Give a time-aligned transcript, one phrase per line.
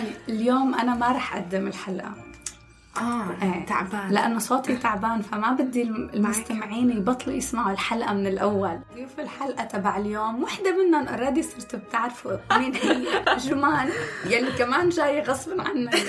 [0.00, 2.12] يعني اليوم أنا ما رح أقدم الحلقة.
[2.96, 3.66] آه إيه.
[3.66, 4.10] تعبان.
[4.10, 8.78] لأنه صوتي تعبان فما بدي الم- المستمعين يبطلوا يسمعوا الحلقة من الأول.
[8.94, 10.42] ضيوف الحلقة تبع اليوم.
[10.42, 13.06] وحدة منهم اوريدي صرتوا بتعرفوا مين هي.
[13.48, 13.88] جمان
[14.26, 15.90] يلي كمان جاية غصبا عنا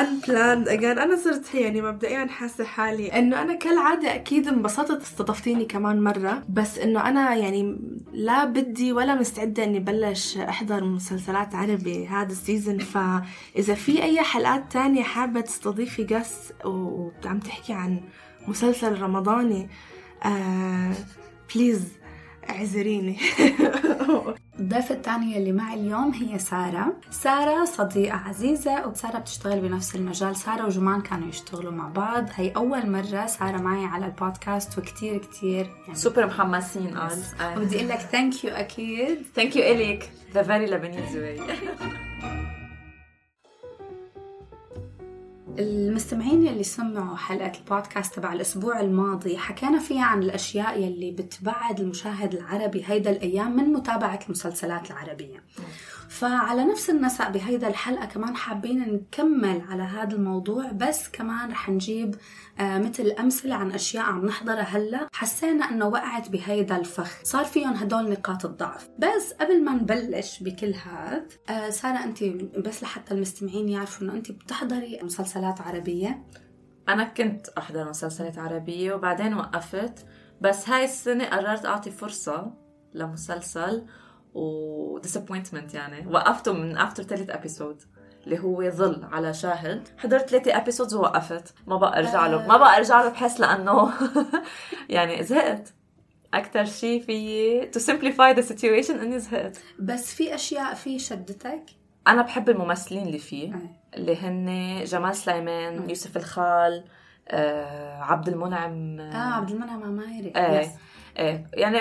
[0.00, 0.68] unplanned.
[0.68, 6.42] Again أنا صرت يعني مبدئيا حاسة حالي إنه أنا كالعادة أكيد انبسطت استضفتيني كمان مرة.
[6.48, 7.78] بس إنه أنا يعني
[8.20, 12.78] لا بدي ولا مستعدة إني بلش أحضر مسلسلات عربي هذا ال season.
[12.78, 18.00] فاذا في أي حلقات تانية حابة تستضيفي guest وعم تحكي عن
[18.48, 19.68] مسلسل رمضاني
[20.24, 20.94] آه
[21.54, 21.99] please
[22.50, 23.16] اعذريني.
[24.58, 26.92] الضيفة الثانية اللي معي اليوم هي سارة.
[27.10, 30.36] سارة صديقة عزيزة وسارة بتشتغل بنفس المجال.
[30.36, 32.24] سارة وجمان كانوا يشتغلوا مع بعض.
[32.34, 37.18] هي أول مرة سارة معي على البودكاست وكتير كتير يعني سوبر محمسين قال
[37.56, 39.18] بدي أقول لك thank you أكيد.
[39.36, 40.10] thank you إليك.
[40.34, 41.50] the very Lebanese way.
[45.60, 52.34] المستمعين يلي سمعوا حلقة البودكاست تبع الأسبوع الماضي حكينا فيها عن الأشياء يلي بتبعد المشاهد
[52.34, 55.42] العربي هيدا الأيام من متابعة المسلسلات العربية.
[56.08, 62.14] فعلى نفس النسق بهيدا الحلقة كمان حابين نكمل على هذا الموضوع بس كمان رح نجيب
[62.60, 65.08] آه مثل أمثلة عن أشياء عم نحضرها هلا.
[65.12, 68.88] حسينا إنه وقعت بهيدا الفخ صار فيهم هدول نقاط الضعف.
[68.98, 72.24] بس قبل ما نبلش بكل هذا آه سارة أنت
[72.58, 76.22] بس لحتى المستمعين يعرفوا إنه أنت بتحضري مسلسلات عربية.
[76.88, 80.06] أنا كنت أحضر مسلسلات عربية وبعدين وقفت
[80.40, 82.52] بس هاي السنة قررت أعطي فرصة
[82.94, 83.86] لمسلسل
[84.34, 86.06] و disappointment يعني.
[86.06, 87.82] وقفته من after ثالث episode
[88.24, 89.88] اللي هو ظل على شاهد.
[89.98, 91.54] حضرت ثلاثة episodes ووقفت.
[91.66, 93.92] ما بقى أرجع له ما بقى أرجع له بحس لأنه
[94.88, 95.74] يعني زهقت.
[96.34, 99.60] أكثر شيء في to simplify the situation إني زهقت.
[99.78, 101.64] بس في أشياء فيه شدتك؟
[102.08, 103.79] أنا بحب الممثلين اللي فيه.
[103.94, 106.84] اللي هن جمال سليمان يوسف الخال
[107.28, 109.00] آه، عبد المنعم.
[109.00, 110.32] آه عبد المنعم عمايري.
[110.36, 110.68] إيه yes.
[111.18, 111.46] إيه.
[111.54, 111.78] يعني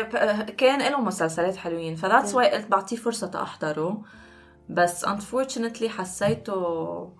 [0.57, 1.95] كان له مسلسلات حلوين.
[1.95, 4.01] ف that's why قلت بعطيه فرصة أحضره.
[4.69, 7.13] بس unfortunately حسيته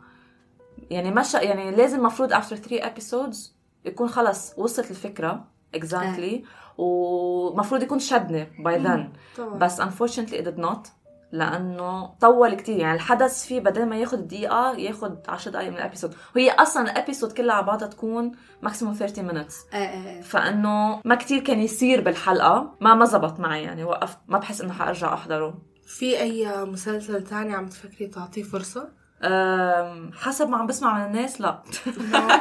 [0.90, 3.38] يعني مش يعني لازم مفروض after 3 episodes
[3.86, 5.46] يكون خلص وصلت الفكرة
[5.78, 6.44] exactly.
[6.78, 9.42] ومفروض يكون شدني by then.
[9.42, 10.88] بس unfortunately it did not.
[11.32, 12.78] لأنه طول كتير.
[12.80, 16.84] يعني الحدث فيه بدل ما ياخد دقيقة ياخد 10 دقائق من ال episode وهي أصلا
[16.92, 18.32] ال episode كلها على بعضها تكون
[18.62, 19.54] maximum 30 minutes.
[19.74, 22.76] آه آه فإنه ما كتير كان يصير بالحلقة.
[22.82, 23.84] ما ما زبط معي يعني.
[23.84, 24.18] وقفت.
[24.28, 25.62] ما بحس إنه حأرجع أحضره.
[25.88, 28.90] في أي مسلسل تاني عم تفكري تعطيه فرصة؟
[29.24, 31.64] أم، حسب ما عم بسمع من الناس لا.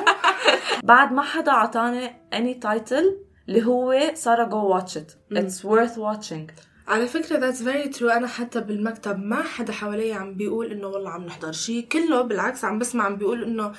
[0.84, 3.18] بعد ما حدا عطاني any title
[3.48, 6.52] اللي هو سارة go watch it it's worth watching.
[6.88, 8.02] على فكرة that's very true.
[8.16, 12.64] أنا حتى بالمكتب ما حدا حوالي عم بيقول إنه والله عم نحضر شيء كله بالعكس
[12.64, 13.72] عم بسمع عم بيقول إنه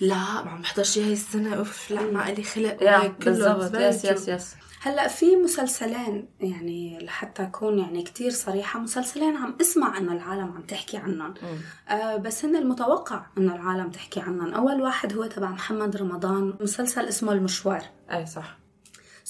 [0.00, 1.54] لا ما عم بحضر شيء هاي السنة.
[1.54, 2.82] أوف لا ما إلي خلق.
[2.82, 3.80] يا وهيك كله بالضبط.
[3.80, 4.04] yes.
[4.04, 10.12] yes yes هلأ في مسلسلين يعني لحتى أكون يعني كتير صريحة مسلسلين عم أسمع إنه
[10.12, 11.34] العالم عم تحكي عنهم.
[11.88, 14.54] آه بس هن المتوقع إنه العالم تحكي عنهم.
[14.54, 16.54] أول واحد هو تبع محمد رمضان.
[16.60, 17.82] مسلسل اسمه المشوار.
[18.12, 18.59] أي صح.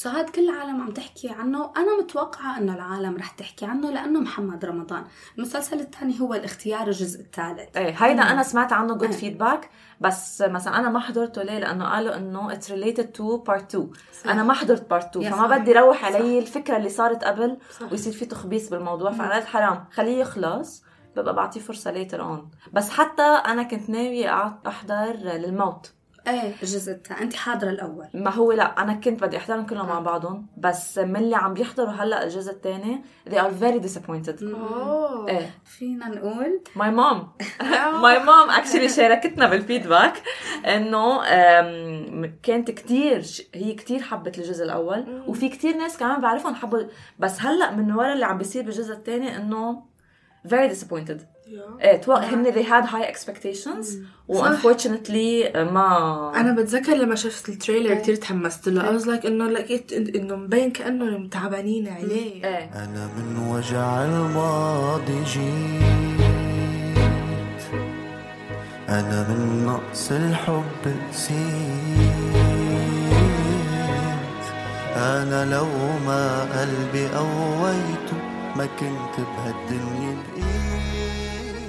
[0.03, 4.21] so هاد كل العالم عم تحكي عنه أنا متوقعة إنه العالم رح تحكي عنه لأنه
[4.21, 5.05] محمد رمضان
[5.39, 9.17] المسلسل الثاني هو الاختيار الجزء الثالث إيه هيدا أنا سمعت عنه good إيه.
[9.17, 13.91] feedback بس مثلا أنا ما حضرته ليه لأنه قالوا إنه it's related to part 2
[14.25, 14.31] صح.
[14.31, 15.57] أنا ما حضرت part 2 yeah فما صح.
[15.57, 16.05] بدي روح.
[16.05, 17.93] علي الفكرة اللي صارت قبل صح.
[17.93, 20.85] ويصير في تخبيص بالموضوع فانا قلت حرام خليه يخلص
[21.17, 25.93] ببقى بعطيه فرصة later on بس حتى أنا كنت ناوية أحضر للموت
[26.31, 28.07] إيه الجزء الثاني انت حاضرة الأول.
[28.15, 31.91] ما هو لا أنا كنت بدي أحضرهم كلهم مع بعضهم بس من اللي عم بيحضروا
[31.91, 34.43] هلأ الجزء الثاني they are very disappointed.
[34.43, 35.29] أوه.
[35.29, 35.51] إيه.
[35.65, 37.29] فينا نقول my mom
[38.03, 40.23] my mom actually شاركتنا بال feedback
[40.67, 41.21] إنه
[42.43, 43.25] كانت كتير
[43.55, 46.83] هي كتير حبت الجزء الأول وفي كتير ناس كمان بعرفهم حبوا
[47.19, 49.83] بس هلأ من ورا اللي عم بيصير بالجزء الثاني إنه
[50.49, 51.21] very disappointed.
[51.81, 53.87] إيه تو هن they had high expectations.
[54.29, 58.83] و unfortunately ما أنا بتذكر لما شفت ال trailer كتير تحمست له.
[58.83, 62.45] I was like إنه لقيت إنه مبين كأنه تعبانين عليه.
[62.45, 65.91] إيه أنا من وجع الماضي جيت.
[68.89, 71.41] أنا من نقص الحب نسيت.
[74.97, 75.69] أنا لو
[76.07, 78.19] ما قلبي قويته
[78.57, 79.90] ما كنت بهالدنيا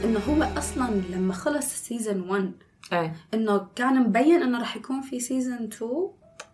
[0.04, 2.52] إنه هو أصلا لما خلص season 1
[2.94, 3.16] إيه.
[3.34, 5.92] إنه كان مبين إنه رح يكون في season 2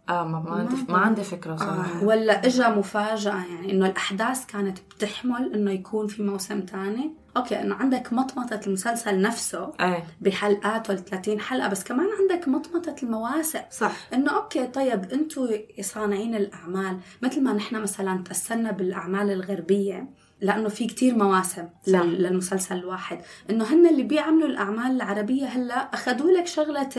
[0.10, 2.04] آه ما, ما عندي ما عندي فكرة صراحة.
[2.04, 7.12] ولا اجى مفاجأة يعني إنه الأحداث كانت بتحمل إنه يكون في موسم تاني.
[7.38, 10.04] أوكي إنه عندك مطمطة المسلسل نفسه إيه.
[10.22, 13.60] بحلقاته ال 30 حلقة بس كمان عندك مطمطة المواسم.
[13.72, 13.92] صح.
[14.14, 15.48] إنه أوكي طيب أنتم
[15.82, 20.08] صانعين الأعمال مثل ما نحن مثلا تاثرنا بالأعمال الغربية.
[20.42, 21.90] لأنه في كتير مواسم صح.
[22.00, 23.22] لل- للمسلسل الواحد.
[23.50, 26.90] إنه هن اللي بيعملوا الأعمال العربية هلأ أخذوا لك شغلة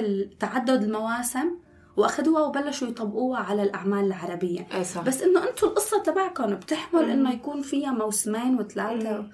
[0.40, 1.50] تعدد المواسم
[1.96, 4.66] وأخذوها وبلشوا يطبقوها على الأعمال العربية.
[4.74, 5.02] إيه صح.
[5.02, 9.24] بس إنه أنتم القصة تبعكم بتحمل إنه يكون فيها موسمين وثلاثة.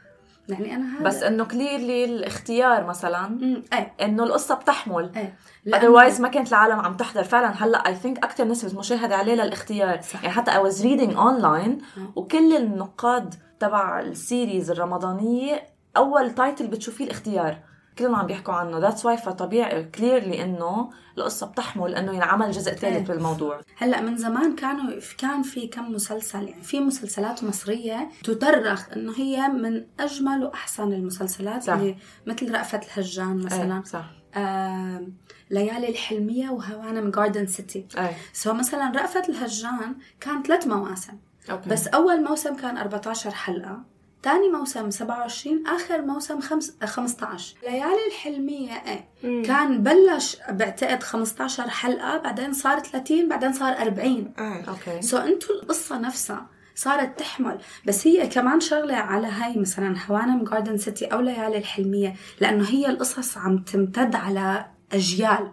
[0.49, 3.39] يعني أنا هذا بس إنه clearly الاختيار مثلا
[3.73, 3.93] إيه.
[4.03, 5.11] إنه القصة بتحمل.
[5.17, 5.37] إيه.
[5.77, 7.23] otherwise ما كانت العالم عم تحضر.
[7.25, 10.01] فعلا هلأ I think أكثر نسبة مشاهدة عليه للاختيار.
[10.01, 10.23] صح.
[10.25, 12.13] يعني حتى I was reading online مم.
[12.17, 15.63] وكل النقاد تبع ال series الرمضانية
[15.97, 17.59] أول title بتشوفيه الاختيار.
[17.99, 18.79] كلهم عم بيحكوا عنه.
[18.79, 23.05] that's why فطبيعي clearly إنه القصة بتحمل إنه ينعمل جزء ثالث إيه.
[23.05, 23.61] بالموضوع.
[23.77, 29.49] هلأ من زمان كانوا كان في كم مسلسل يعني في مسلسلات مصرية تترخ إنه هي
[29.49, 31.73] من أجمل وأحسن المسلسلات صح.
[31.73, 31.97] اللي
[32.27, 33.77] مثل رأفت الهجان مثلا.
[33.77, 34.11] إيه صح.
[34.35, 35.07] آه
[35.51, 38.17] ليالي الحلمية وهوانم جاردن سيتي إيه.
[38.33, 41.19] so مثلا رأفت الهجان كان ثلاث مواسم.
[41.51, 41.71] okay.
[41.71, 43.81] بس أول موسم كان 14 حلقة
[44.23, 52.19] ثاني موسم 27 آخر موسم خمس 15 ليالي الحلمية إيه كان بلش بعتقد 15 حلقة
[52.19, 54.65] بعدين صار 30 بعدين صار 40 آه.
[54.69, 55.03] okay.
[55.03, 56.47] so انتو القصة نفسها
[56.77, 57.59] صارت تحمل.
[57.87, 62.87] بس هي كمان شغلة على هاي مثلا هوانم جاردن سيتي أو ليالي الحلمية لأنه هي
[62.91, 65.51] القصص عم تمتد على أجيال.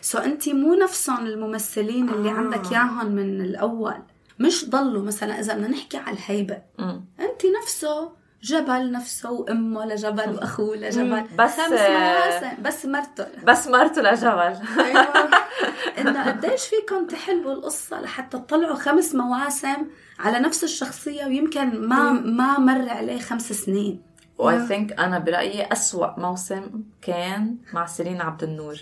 [0.00, 2.28] سو انت مو نفسهم الممثلين اللي.
[2.30, 2.32] آه.
[2.32, 4.02] عندك ياهم من الأول.
[4.42, 6.58] مش ضلوا مثلا إذا بدنا نحكي على الهيبة.
[6.78, 7.04] مم.
[7.20, 8.12] أنت نفسه
[8.42, 11.22] جبل نفسه وأمه لجبل وأخوه لجبل.
[11.38, 13.26] بس- خمس مواسم بس مرته.
[13.44, 14.58] بس مرته لجبل.
[14.84, 15.30] أيوه.
[15.98, 19.86] إنه قديش فيكم تحلوا القصة لحتى تطلعوا خمس مواسم
[20.18, 24.02] على نفس الشخصية ويمكن ما ما مر عليه خمس سنين.
[24.38, 28.76] و I think أنا برأيي أسوأ موسم كان مع سيرين عبد النور.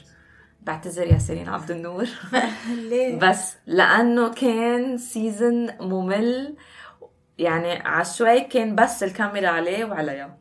[0.62, 2.08] بعتذر يا سيرين عبد النور.
[2.68, 6.56] ليه؟ بس لأنه كان season ممل.
[7.38, 10.38] يعني عشوائي كان بس الكاميرا عليه وعليها.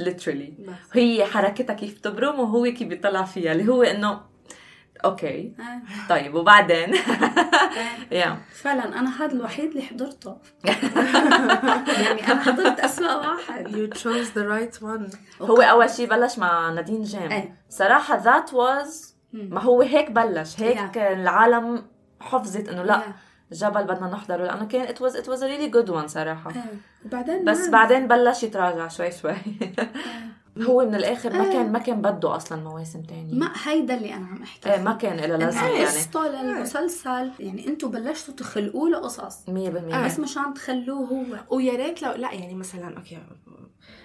[0.00, 0.60] literally.
[0.68, 0.74] بس.
[0.92, 3.52] هي حركتها كيف تبرم وهو كيف بيطلع فيها.
[3.52, 4.20] اللي هو إنه
[5.04, 6.08] okay آه.
[6.08, 6.94] طيب وبعدين؟
[8.10, 10.36] يا فعلا أنا هذا الوحيد اللي حضرته.
[12.04, 13.68] يعني أنا حضرت أسوأ واحد.
[13.68, 15.16] You chose the right one.
[15.42, 17.32] هو أول شيء بلش مع نادين جيم.
[17.32, 17.58] إيه.
[17.68, 20.96] صراحة ذات واز ما هو هيك بلش هيك Yeah.
[20.96, 21.82] العالم
[22.20, 23.54] حفظت إنه لا Yeah.
[23.54, 26.52] جبل بدنا نحضره لأنه كان it was it was a really good one صراحة.
[27.04, 29.34] وبعدين بس ما- بعدين بلش يتراجع شوي شوي.
[30.68, 33.34] هو من الآخر ما كان ما كان بده أصلا مواسم تانية.
[33.34, 34.72] ما هيدا اللي أنا عم أحكي.
[34.74, 35.84] إيه ما كان له لازمه يعني.
[35.84, 39.50] قصته للمسلسل يعني أنتم بلشتوا تخلقوا له قصص 100%
[40.04, 41.56] بس مشان تخلوه هو.
[41.56, 43.18] ويا ريت لو لا يعني مثلا أوكي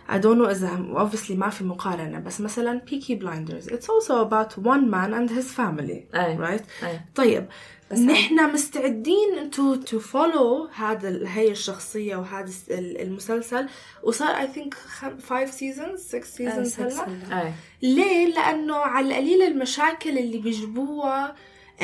[0.10, 4.58] I don't know إذا obviously ما في مقارنة بس مثلا Peaky Blinders it's also about
[4.58, 6.38] one man and his family أي.
[6.38, 7.02] right أي.
[7.16, 7.48] طيب
[7.92, 13.68] بس نحن مستعدين to to follow هذا هي الشخصية وهذا المسلسل
[14.04, 14.76] وصار I think
[15.20, 21.36] five seasons six آه، seasons هلأ ليه؟ لأنه على القليل المشاكل اللي بيجيبوها
[21.80, 21.84] uh,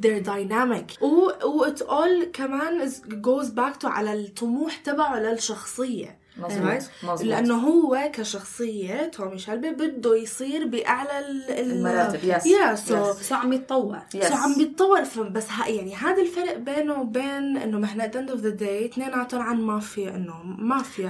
[0.00, 6.21] they're dynamic و, و it all كمان is, goes back to على الطموح تبعه للشخصية
[6.38, 13.12] مظبوط لأنه هو كشخصية تومي شلبي بده يصير بأعلى ال- ال- المراتب yes yeah so
[13.12, 13.98] so عم يتطور.
[14.16, 14.26] Yes.
[14.26, 18.14] so عم بيتطور فم بس ها يعني هذا الفرق بينه وبين إنه ما إحنا at
[18.14, 21.08] the end of the day اثنيناتهم عن مافيا إنه مافيا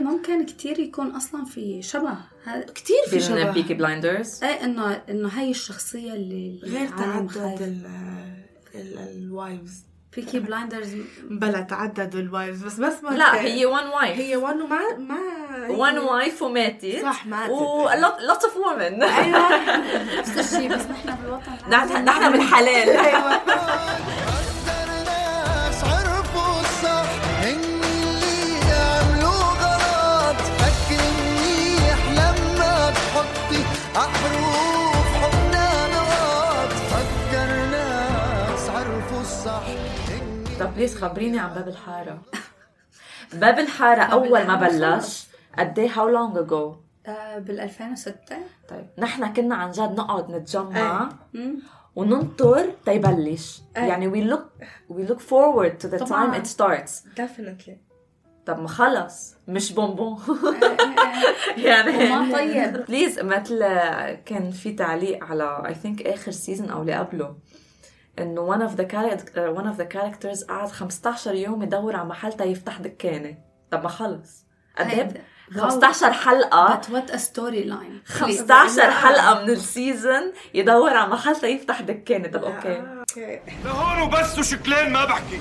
[0.00, 2.14] ممكن كتير يكون أصلا في شبه.
[2.74, 3.50] كتير في شبه.
[3.50, 7.82] Peaky Blinders إيه انه إنه هي الشخصية اللي غير تعدد
[8.74, 9.84] ال wives
[10.16, 10.94] Peaky Blinders
[11.30, 13.40] بلا تعددوا ال wives بس بس ما لا.
[13.40, 15.16] هي one wife هي one وما ما
[15.68, 17.02] one wife وماتت.
[17.02, 17.50] صح ماتت.
[17.50, 17.88] و
[18.28, 19.48] lot of women أيوه.
[20.18, 21.52] نفس الشيء بس نحن بالوطن.
[21.70, 22.88] نحن نحن بالحلال.
[22.88, 23.40] أيوه.
[39.24, 39.62] الصح
[40.60, 42.22] طب please خبريني عن باب الحارة.
[43.32, 45.26] باب الحارة أول ما بلش
[45.58, 46.76] قد إيه؟ Long ago
[47.08, 48.14] آه بال 2006
[48.68, 51.08] طيب نحن كنا عن جد نقعد نتجمع.
[51.96, 53.62] وننطر تيبلش.
[53.76, 54.64] يعني we look
[54.94, 56.32] we look forward to the طبعاً.
[56.32, 56.92] time it starts.
[57.16, 57.76] Definitely.
[58.46, 60.18] طب ما خلص مش بونبون.
[61.56, 62.84] يعني وما طيب.
[62.88, 63.58] please مثل
[64.26, 67.36] كان في تعليق على I think آخر season أو اللي قبله.
[68.18, 72.32] إنه one of the character one of the characters قعد 15 يوم يدور على محل
[72.32, 73.38] تا يفتح دكانة.
[73.70, 74.46] طب ما خلص.
[74.78, 75.22] قد إيه؟ هيدا.
[75.56, 75.70] wow.
[75.70, 76.80] 15 حلقة.
[76.80, 78.08] But what a storyline.
[78.08, 82.28] 15 حلقة من ال season يدور على محل ليفتح دكانة.
[82.28, 82.76] طب okay.
[82.76, 85.40] okay لهون وبس وشكلين ما بحكي.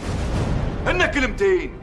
[0.85, 1.79] هن كلمتين.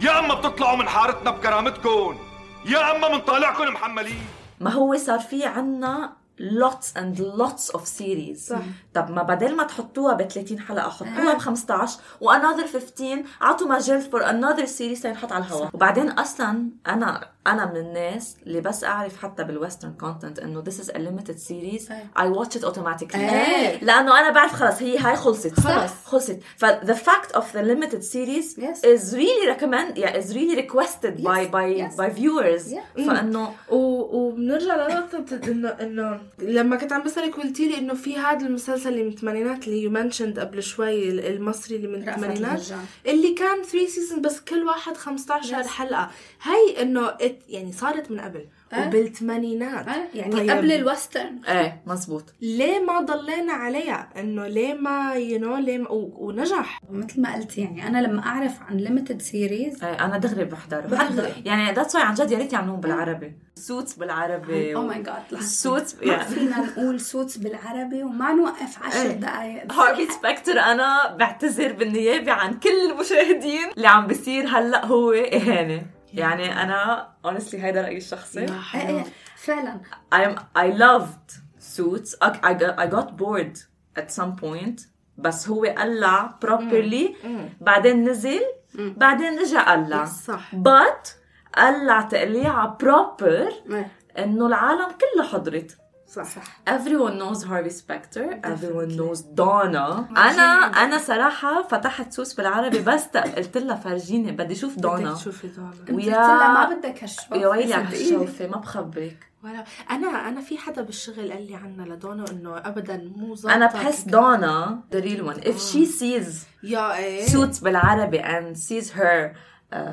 [0.00, 2.18] يا أما بتطلعوا من حارتنا بكرامتكم
[2.66, 4.26] يا أما منطالعكم محملين.
[4.60, 8.38] ما هو صار في عنا lots and lots of series.
[8.38, 8.58] صح.
[8.94, 13.66] طب ما بدل ما تحطوها ب 30 حلقة حطوها ب 15 و another 15 عطوا
[13.66, 15.70] مجال for another series تنحط على الهواء.
[15.74, 20.74] وبعدين أصلا أنا أنا من الناس اللي بس أعرف حتى بال western content إنه this
[20.84, 21.82] is a limited series
[22.18, 23.84] I watch it automatically إيه.
[23.84, 25.92] لأنه أنا بعرف خلص هي هاي خلصت خلص.
[26.04, 28.78] خلصت ف the fact of the limited series Yes.
[28.84, 31.96] is really recommend yeah, is really requested by by Yes.
[31.96, 33.06] by viewers Yeah.
[33.06, 38.46] فانه و- وبنرجع لنقطة انه إنه لما كنت عم بسألك قلتي لي إنه في هذا
[38.46, 42.62] المسلسل اللي من الثمانينات اللي you mentioned قبل شوي المصري اللي من الثمانينات.
[43.06, 45.66] اللي كان 3 season بس كل واحد 15 Yes.
[45.66, 46.10] حلقة
[46.42, 48.46] هي إنه it- يعني صارت من قبل.
[48.72, 48.86] أه.
[48.88, 50.50] وبالثمانينات آه، يعني طيب.
[50.50, 51.40] قبل ال western.
[51.48, 56.80] إيه مزبوط ليه ما ضلينا عليها؟ إنه ليه ما you know ليه ما و- ونجح.
[56.90, 60.80] مثل ما قلت يعني أنا لما أعرف عن limited series إيه أنا دغري بحضره.
[60.80, 61.26] بحضره.
[61.28, 63.32] حتى يعني that's why عن جد يا ريت يعملوهم بالعربي.
[63.54, 69.12] سوتس بالعربي أو ماي جاد سوتس ما فينا نقول Suits بالعربي وما نوقف عشر إيه.
[69.12, 74.46] دقائق Harvey Specter أنا بعتذر بالنيابة عن كل المشاهدين اللي عم بيصير.
[74.48, 75.82] هلأ هو إهانة.
[76.12, 78.40] يعني أنا honestly هيدا رأيي الشخصي.
[78.40, 78.88] يا إيه.
[78.88, 79.04] إيه،
[79.36, 79.80] فعلا.
[80.14, 82.14] I'm I loved suits.
[82.24, 83.58] I, I, got, I got bored
[83.96, 84.80] at some point.
[85.18, 87.26] بس هو قلع properly.
[87.60, 88.40] بعدين نزل.
[88.74, 90.04] بعدين رجع قلع.
[90.04, 90.52] صح.
[90.54, 91.08] but
[91.56, 93.90] قلع تقليعة proper إيه.
[94.18, 95.76] إنه العالم كله حضرت.
[96.14, 96.24] صح.
[96.24, 96.42] صح.
[96.68, 98.26] Everyone knows Harvey Specter.
[98.44, 100.18] Everyone knows Donna.
[100.18, 100.42] أنا
[100.84, 105.70] أنا صراحة فتحت سوس بالعربي بس قلت لها فرجيني بدي أشوف بدك دونا تشوفي دونا
[105.90, 108.04] ويا- قلت لها ما بدك هالشوف يا ويلي على صدقيني.
[108.16, 109.26] هالشوفة ما بخبرك.
[109.44, 109.64] ولا.
[109.90, 114.00] أنا أنا في حدا بالشغل قال لي عنها لدونا إنه ابدا مو ظابطة أنا بحس
[114.04, 115.40] دونا the real one.
[115.40, 117.26] If she sees يا إيه.
[117.26, 119.34] suits بالعربي and sees her آه،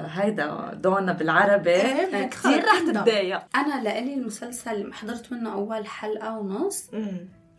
[0.08, 1.70] هيدا دونا بالعربي.
[1.70, 2.80] إيه، كثير رح.
[2.80, 3.42] تتضايق.
[3.56, 6.90] أنا لإلي المسلسل اللي حضرت منه أول حلقة ونص.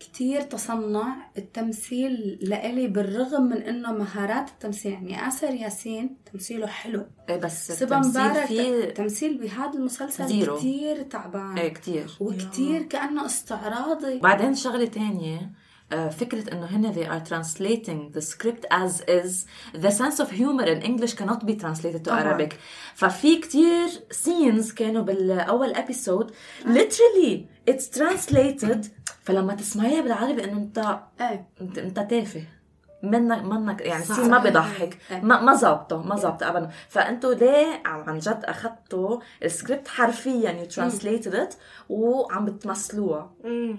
[0.00, 7.06] كتير تصنع التمثيل لإلي بالرغم من إنه مهارات التمثيل يعني آسر ياسين تمثيله حلو.
[7.28, 10.56] إيه بس سبا التمثيل مبارك فيه التمثيل بهذا المسلسل زيرو.
[10.56, 11.58] كتير تعبان.
[11.58, 14.18] إيه كثير وكتير كأنه استعراضي.
[14.18, 15.50] بعدين شغلة تانية آه،
[15.90, 19.47] فكرة انه هن they are translating the script as is
[19.82, 22.23] the sense of humor in English cannot be translated to طبعاً.
[22.23, 22.54] Arabic
[22.94, 26.30] ففي كتير scenes كانوا بالاول episode
[26.64, 28.87] literally it's translated
[29.23, 30.52] فلما تسمعيها بالعربي إيه
[31.61, 32.42] انت انت تافه
[33.02, 34.11] منك منك يعني صح.
[34.10, 35.21] ال scene ما بضحك إيه.
[35.21, 36.71] ما ما ظابطه ما ظابطه ابدا.
[36.88, 41.54] فأنتوا ليه عن جد أخذتوا السكريبت حرفيا you translated it
[41.88, 43.30] وعم بتمثلوها.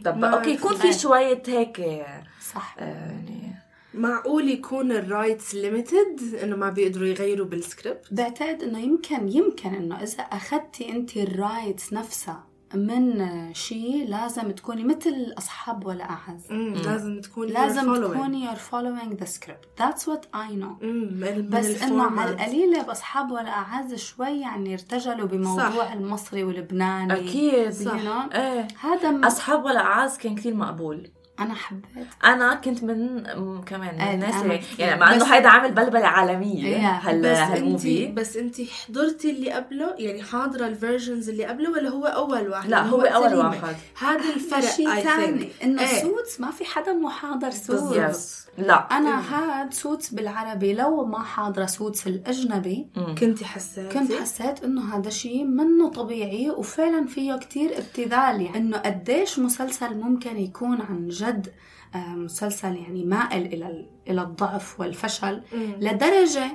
[0.05, 2.23] طب okay يكون في شوية هيك آه،
[2.53, 3.55] صح يعني
[3.93, 10.03] معقول يكون ال rights limited إنه ما بيقدروا يغيروا بالسكريبت بعتقد إنه يمكن يمكن إنه
[10.03, 12.50] إذا أخذتي انت ال rights نفسها.
[12.75, 16.51] من شيء لازم تكوني مثل أصحاب ولا أعز
[16.85, 18.11] لازم تكون لازم you're.
[18.11, 22.19] تكوني you're following the script that's what I know أمم، من بس إنه.
[22.19, 25.91] على القليلة بأصحاب ولا أعز شوي يعني ارتجلوا بموضوع صح.
[25.91, 31.53] المصري واللبناني أكيد you know؟ إيه هذا م- أصحاب ولا أعز كان كثير مقبول أنا
[31.53, 33.23] حبيت أنا كنت من
[33.63, 34.79] كمان من إيه، الناس اللي كثير.
[34.79, 38.61] يعني مع إنه هيدا عامل بلبله عالمية إيه، هال بس هال movie انت بس انت
[38.61, 42.91] حضرتي اللي قبله يعني حاضرة ال versions اللي قبله ولا هو أول واحد لا اللي
[42.91, 45.49] هو أول سليمة؟ واحد هذا الفرق شيء ثاني.
[45.63, 46.01] إنه إيه.
[46.01, 48.73] Suits ما في حدا مو حاضر Suits لا.
[48.97, 52.87] أنا هاد Suits بالعربي لو ما حاضرة Suits الأجنبي
[53.19, 58.77] كنتي حسيتي كنت حسيت إنه هذا شيء منه طبيعي وفعلا فيه كتير ابتذال يعني إنه
[58.77, 61.47] قديش مسلسل ممكن يكون عن جد
[61.95, 65.41] آه، مسلسل يعني مائل إلى ال- إلى الضعف والفشل
[65.79, 66.51] لدرجة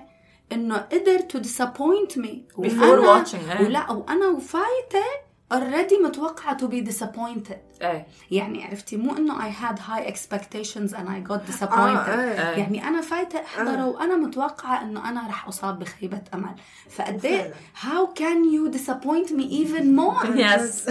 [0.53, 2.63] إنه قدر تو disappoint me.
[2.63, 3.67] Before watching، إيه.
[3.67, 5.07] ولا وأنا وفايتة
[5.55, 7.83] already متوقعة to be disappointed.
[7.83, 8.07] إيه.
[8.31, 12.09] يعني عرفتي مو إنه I had high expectations and I got disappointed.
[12.09, 12.59] آه، إيه.
[12.59, 16.55] يعني أنا فايتة احضره وأنا متوقعة إنه أنا رح أصاب بخيبة أمل.
[16.91, 20.27] فقد إيه؟ how can you disappoint me even more?
[20.47, 20.89] يس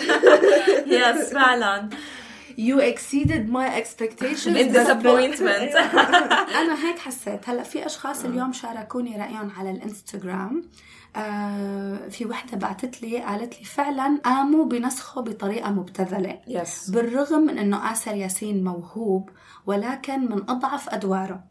[0.88, 1.89] Yes فعلا.
[2.57, 4.55] You exceeded my expectations.
[4.62, 5.71] In disappointment.
[6.62, 7.50] أنا هيك حسيت.
[7.50, 10.63] هلأ في أشخاص اليوم شاركوني رأيهم على الإنستغرام.
[11.15, 16.39] آه في وحدة بعثت لي قالت لي فعلا قاموا بنسخه بطريقة مبتذلة.
[16.47, 19.29] Yes بالرغم من إنه آسر ياسين موهوب
[19.65, 21.43] ولكن من أضعف أدواره.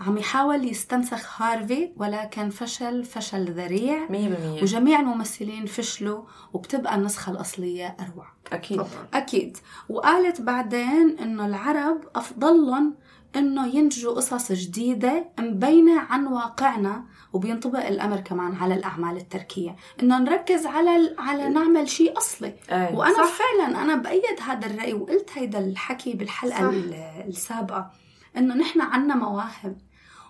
[0.00, 4.06] عم يحاول يستنسخ Harvey ولكن فشل فشل ذريع.
[4.08, 8.26] 100% وجميع الممثلين فشلوا وبتبقى النسخة الأصلية أروع.
[8.52, 8.82] أكيد.
[9.14, 9.56] أكيد.
[9.88, 12.94] وقالت بعدين إنه العرب أفضلهم
[13.36, 20.66] إنه ينتجوا قصص جديدة مبينة عن واقعنا وبينطبق الأمر كمان على الأعمال التركية إنه نركز
[20.66, 23.24] على ال- على نعمل شيء أصلي إيه وأنا صح.
[23.32, 26.60] فعلا أنا بأيد هذا الرأي وقلت هيدا الحكي بالحلقة صح.
[26.62, 26.94] ال-
[27.28, 27.90] السابقة
[28.36, 29.78] إنه نحن عنا مواهب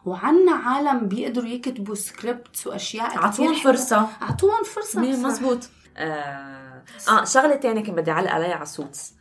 [0.05, 3.55] وعنا عالم بيقدروا يكتبوا سكريبت وأشياء كتير أعطوهم.
[3.55, 5.59] فرصة أعطوهم فرصة مية مزبوط
[5.97, 6.83] آه.
[7.09, 9.15] آه شغلة تانية كنت بدي اعلق عليها على Suits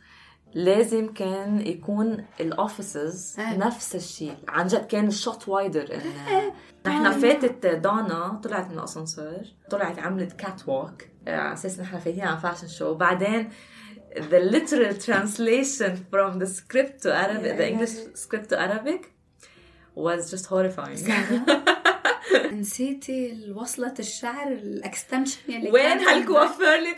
[0.54, 3.56] لازم كان يكون ال offices إيه.
[3.56, 6.54] نفس الشيء عن جد كان ال shot wider إيه.
[6.86, 7.18] نحن آه.
[7.18, 12.94] فاتت دانا طلعت من الأسانسير طلعت عملت catwalk على أساس نحن فايتين على fashion show
[12.94, 13.50] بعدين
[14.14, 19.12] the literal translation from the script to Arabic the English script to Arabic
[19.94, 20.98] was just horrifying
[22.60, 26.96] نسيتي وصلة الشعر ال extension يلي وين هالكوافير اللي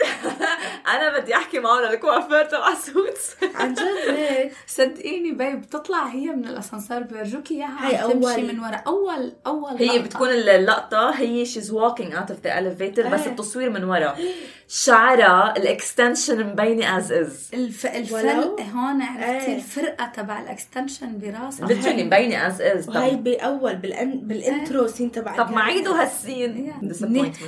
[0.94, 3.80] أنا بدي أحكي معه للكوافير تبع Suits عن جد؟
[4.18, 8.82] هيك صدقيني babe بتطلع هي من الأسانسير بيرجوكي إياها هي عم تمشي أول- من ورا.
[8.86, 10.02] اول أول هي لقطة.
[10.02, 13.30] بتكون اللقطة هي she's walking out of the elevator بس إيه.
[13.30, 14.16] التصوير من ورا.
[14.68, 17.54] شعرها ال extension مبينة as is.
[17.54, 17.86] الف...
[17.86, 19.56] الفرق هون عرفتي إيه.
[19.56, 21.68] الفرقة تبع ال extension براسها.
[21.68, 22.88] Literally مبينة as is.
[22.88, 26.72] وهي طب, بأول بالان بال intro scene تبع طب ما عيدوا هال scene.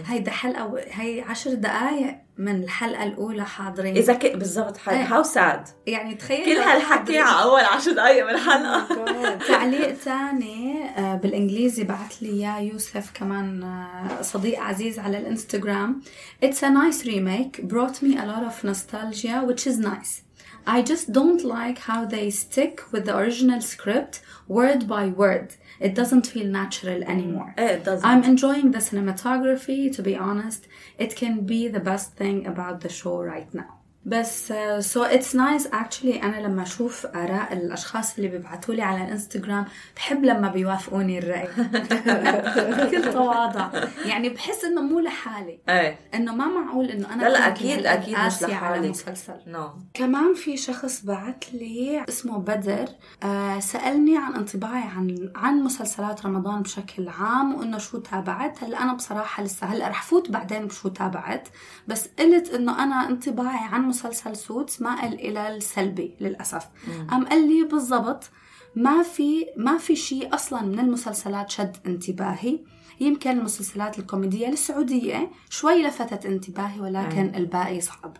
[0.06, 0.76] هيدا حلقة و...
[0.76, 3.96] هي عشر دقايق من الحلقة الأولى حاضرين.
[3.96, 4.36] إذا ك...
[4.36, 5.08] بالضبط إيه.
[5.08, 5.68] how sad.
[5.86, 9.38] يعني تخيل كل هالحكي على أول عشر دقايق من الحلقة.
[9.48, 16.02] تعليق تاني آه، بالإنجليزي بعت لي إياه يوسف كمان آه، صديق عزيز على الإنستغرام.
[16.44, 17.62] It's a nice remake.
[17.62, 20.26] Brought me a lot of nostalgia which is nice.
[20.66, 24.14] I just don't like how they stick with the original script
[24.48, 25.48] word by word.
[25.80, 27.54] it doesn't feel natural anymore.
[27.56, 28.08] Eh, it doesn't.
[28.08, 30.66] I'm enjoying the cinematography, to be honest.
[30.98, 33.75] It can be the best thing about the show right now.
[34.06, 34.52] بس
[34.94, 39.64] so it's nice actually أنا لما أشوف آراء الأشخاص اللي بيبعتوا لي على الانستغرام
[39.96, 41.48] بحب لما بيوافقوني الرأي.
[42.86, 43.70] بكل تواضع
[44.04, 45.58] يعني بحس إنه مو لحالي.
[45.68, 45.98] إيه.
[46.14, 48.90] إنه ما معقول إنه أنا لا لا هالقد أكيد مش على لحالك.
[48.90, 49.34] مسلسل.
[49.46, 52.88] نو كمان في شخص بعت لي اسمه بدر
[53.22, 58.64] آه سألني عن انطباعي عن عن مسلسلات رمضان بشكل عام وإنه شو تابعت.
[58.64, 61.48] هلا أنا بصراحة لسه هلأ رح فوت بعدين بشو تابعت.
[61.88, 66.66] بس قلت إنه أنا انطباعي عن مسلسل Suits ما قل إلا السلبي للأسف.
[67.10, 68.30] قام قال لي بالضبط
[68.74, 72.58] ما في ما في شيء أصلا من المسلسلات شد انتباهي.
[73.00, 78.16] يمكن المسلسلات الكوميدية السعودية شوي لفتت انتباهي ولكن الباقي صعب.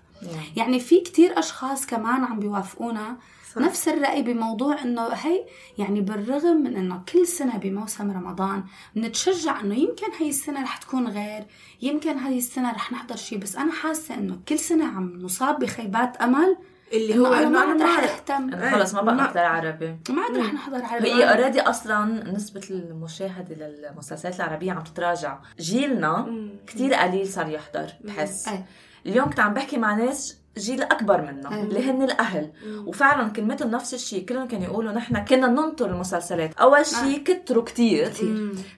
[0.56, 3.16] يعني في كتير أشخاص كمان عم بيوافقونا
[3.56, 3.62] صح.
[3.62, 5.44] نفس الرأي بموضوع إنه هي
[5.78, 8.64] يعني بالرغم من إنه كل سنة بموسم رمضان
[8.94, 11.44] بنتشجع إنه يمكن هاي السنة رح تكون غير
[11.82, 16.16] يمكن هاي السنة رح نحضر شيء بس أنا حاسة إنه كل سنة عم نصاب بخيبات
[16.16, 16.56] أمل
[16.92, 18.54] اللي هو انه ما عاد أنا رح ما أهتم.
[18.54, 19.96] أنا خلص ما بقى أقدر عربي.
[20.08, 25.38] ما عاد رح نحضر على هي اوريدي أصلا نسبة المشاهدة للمسلسلات العربية عم تتراجع.
[25.60, 26.32] جيلنا
[26.66, 28.48] كتير قليل صار يحضر بحس.
[28.48, 28.64] أي.
[29.06, 31.60] اليوم كنت عم بحكي مع ناس جيل أكبر منا أي.
[31.60, 32.52] اللي هن الأهل.
[32.86, 36.54] وفعلا كلمتهم نفس الشيء كلهم كانوا يقولوا نحن كنا ننطر المسلسلات.
[36.54, 38.12] أول شيء كتروا كتير.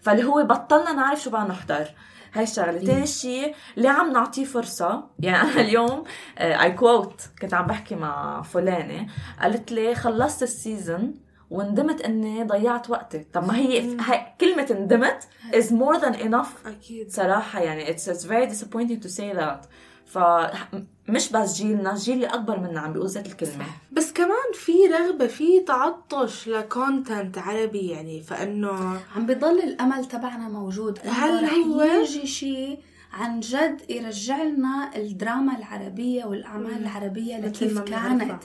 [0.03, 1.89] فاللي هو بطلنا نعرف شو بدنا نحضر.
[2.33, 2.79] هاي الشغلة.
[2.79, 5.05] ثاني شيء ليه عم نعطيه فرصة.
[5.19, 6.05] يعني أنا اليوم
[6.39, 9.07] I quote كنت عم بحكي مع فلانة.
[9.43, 11.15] قالت لي خلصت ال season
[11.51, 13.27] وندمت إني ضيعت وقتي.
[13.33, 17.11] طب ما هي هاي كلمة ندمت is more than enough أكيد.
[17.11, 19.67] صراحة يعني it's, it's very disappointing to say that.
[20.11, 23.65] فمش بس جيلنا الجيل اللي أكبر منا عم بيقول ذات الكلمة.
[23.93, 30.49] بس كمان في رغبة في تعطش ل content عربي يعني فإنه عم بضل الأمل تبعنا
[30.49, 30.99] موجود.
[31.05, 32.79] هل رح هو- يجي شيء
[33.13, 38.43] عن جد يرجع لنا الدراما العربية والأعمال العربية اللي مثل كيف ما كانت.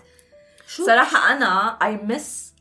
[0.68, 2.54] شو؟ صراحة أنا I miss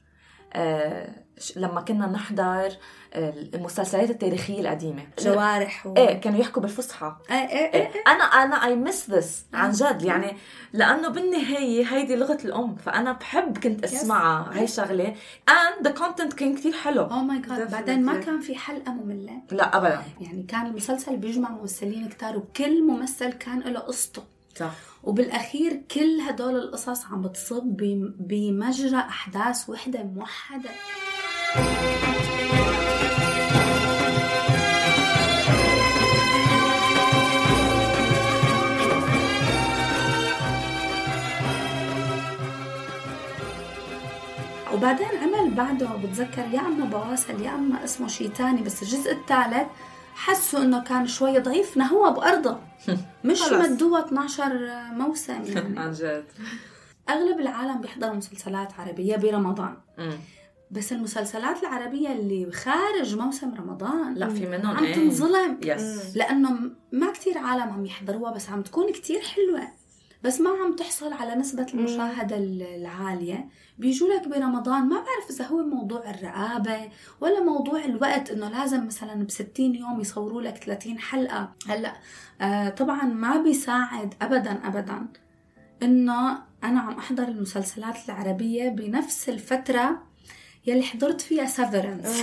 [0.53, 1.23] آه
[1.57, 2.77] لما كنا نحضر آه،
[3.15, 5.03] المسلسلات التاريخية القديمة.
[5.19, 5.95] جوارح و...
[5.97, 7.17] إيه كانوا يحكوا بالفصحى.
[7.31, 10.03] إيه إيه إيه إيه، أنا أنا I miss this عن جد.
[10.03, 10.37] يعني
[10.73, 15.15] لأنه بالنهاية هيدي لغة الأم فأنا بحب كنت اسمعها هي الشغلة.
[15.51, 17.03] And the content كان كثير حلو.
[17.03, 17.71] اوه ماي جاد.
[17.71, 19.43] بعدين ما كان في حلقة مملة.
[19.51, 20.03] لا ابدا.
[20.21, 24.23] يعني كان المسلسل بيجمع ممثلين كتار وكل ممثل كان له قصته.
[24.57, 24.71] صح.
[25.03, 30.71] وبالأخير كل هدول القصص عم بتصب بم- بمجرى أحداث وحدة موحدة.
[44.83, 49.67] وبعدين عمل بعده بتذكر يا أما بواسل يا أما اسمه شيء تاني بس الجزء الثالث
[50.15, 52.59] حسوا إنه كان شوي ضعيف نهوه بارضه
[53.25, 53.53] مش خلص.
[53.69, 55.79] مدوها 12 موسم يعني.
[55.81, 56.25] عن جد.
[57.09, 59.77] أغلب العالم بيحضروا مسلسلات عربية برمضان.
[60.71, 64.95] بس المسلسلات العربية اللي خارج موسم رمضان لا في منهم عم إيه.
[64.95, 65.59] تنظلم.
[65.63, 66.51] يس لأنه
[66.93, 69.63] ما كتير عالم عم يحضروها بس عم تكون كتير حلوة.
[70.25, 73.49] بس ما عم تحصل على نسبة المشاهدة ال- العالية.
[73.79, 76.89] بيجوا لك برمضان ما بعرف إذا هو موضوع الرقابة
[77.21, 81.53] ولا موضوع الوقت إنه لازم مثلا ب 60 يوم يصوروا لك 30 حلقة.
[81.69, 81.93] هلأ
[82.41, 85.07] آه طبعا ما بيساعد أبدا أبدا
[85.83, 86.31] إنه
[86.65, 90.03] أنا عم أحضر المسلسلات العربية بنفس الفترة
[90.67, 92.23] يلي حضرت فيها Severance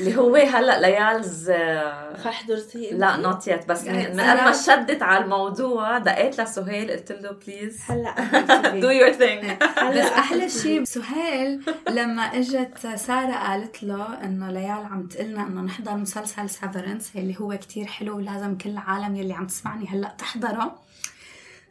[0.00, 5.24] اللي هو هلأ ليال's آه، حضرتي لا not yet بس من قد ما شدت على
[5.24, 12.22] الموضوع دقيت لسهيل قلت له please هلأ do your thing بس أحلى شيء سهيل لما
[12.22, 17.86] إجت ساره قالت له إنه ليال عم تقلنا إنه نحضر مسلسل Severance اللي هو كتير
[17.86, 20.87] حلو ولازم كل العالم يلي عم تسمعني هلأ تحضره.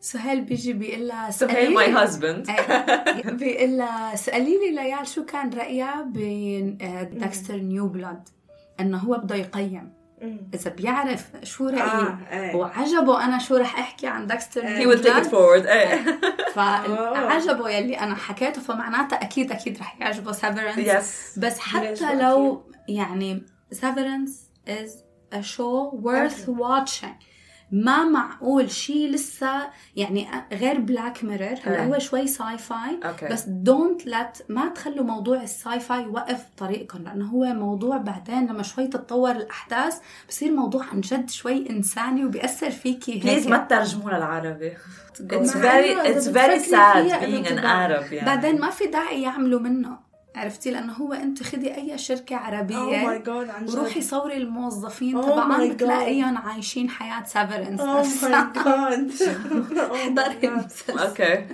[0.01, 2.51] سهيل بيجي بيقول لها سهيل my husband
[3.25, 8.29] بيقول لها سألي لي ليال شو كان رأيها ب Dexter New Blood
[8.79, 9.97] إنه هو بده يقيم.
[10.53, 12.55] إذا بيعرف شو رأيي آه، إيه.
[12.55, 14.77] وعجبه أنا شو رح أحكي عن Dexter إيه.
[14.77, 16.19] هي it بلاد؟ forward إيه.
[16.55, 23.45] فعجبه يلي أنا حكيته فمعناتها أكيد أكيد رح يعجبه Severance yes بس حتى لو يعني
[23.71, 24.91] Severance is
[25.33, 27.17] a show worth watching.
[27.71, 31.85] ما معقول شيء لسه يعني غير Black Mirror هلا إيه.
[31.85, 33.27] هو شوي sci-fi okay.
[33.27, 38.63] بس don't let ما تخلوا موضوع ال sci-fi يوقف طريقكم لأنه هو موضوع بعدين لما
[38.63, 39.99] شوي تتطور الأحداث
[40.29, 44.73] بصير موضوع عن جد شوي انساني وبيأثر فيكي please هيك ما تترجموه للعربي.
[45.17, 45.21] It's
[45.55, 47.61] مع very إنه إذا it's very بتفكري sad فيها إنه being an تبع-
[48.07, 48.25] Arab يعني.
[48.25, 50.06] بعدين ما في داعي يعملوا منه.
[50.37, 53.75] عرفتي؟ لأنه هو أنت خدي أي شركة عربية جد عن جد.
[53.75, 55.73] وروحي صوري الموظفين Oh تبعهم my God.
[55.73, 58.59] بتلاقيهم عايشين حياة Severance oh my God
[59.89, 61.45] احضري المسلسل okay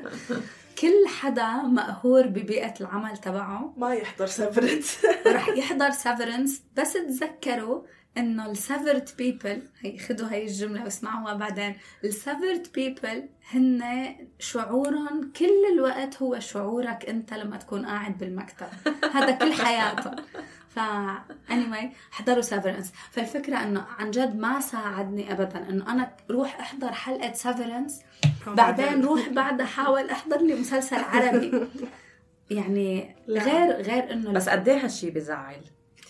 [0.82, 4.84] كل حدا مقهور ببيئة العمل تبعه ما يحضر Severance
[5.28, 7.82] رح يحضر Severance بس تذكروا
[8.18, 11.76] إنه ال severed people هي خدوا هي الجملة واسمعوها بعدين.
[12.04, 13.84] ال severed people هن
[14.40, 18.68] شعورهم كل الوقت هو شعورك أنت لما تكون قاعد بالمكتب.
[19.14, 20.16] هذا كل حياتهم.
[20.70, 20.80] ف
[21.50, 25.70] anyway حضروا Severance فالفكرة إنه عن جد ما ساعدني ابدا.
[25.70, 28.02] إنه أنا روح أحضر حلقة Severance
[28.48, 31.68] بعدين روح بعدها حاول أحضر لي مسلسل عربي.
[32.50, 33.44] يعني لا.
[33.44, 35.62] غير غير إنه بس قد إيه هالشي بزعل؟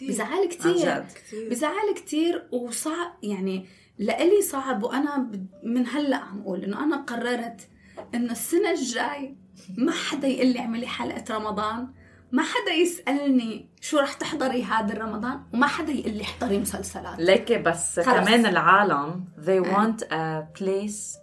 [0.01, 1.05] بزعل عن كثير جد.
[1.49, 3.65] بزعل كتير وصعب يعني
[3.99, 7.67] لإلي صعب وأنا ب- من هلأ عم أقول إنه أنا قررت
[8.15, 9.35] إنه السنة الجاي
[9.77, 11.87] ما حدا يقول لي اعملي حلقة رمضان
[12.31, 17.19] ما حدا يسألني شو رح تحضري هذا رمضان وما حدا يقول لي احضري مسلسلات.
[17.19, 18.07] ليكي بس خلص.
[18.07, 21.17] كمان العالم they want a place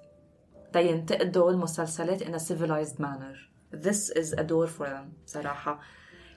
[0.73, 3.37] تينتقدوا المسلسلات in a civilized manner.
[3.77, 5.81] This is a door for them صراحة.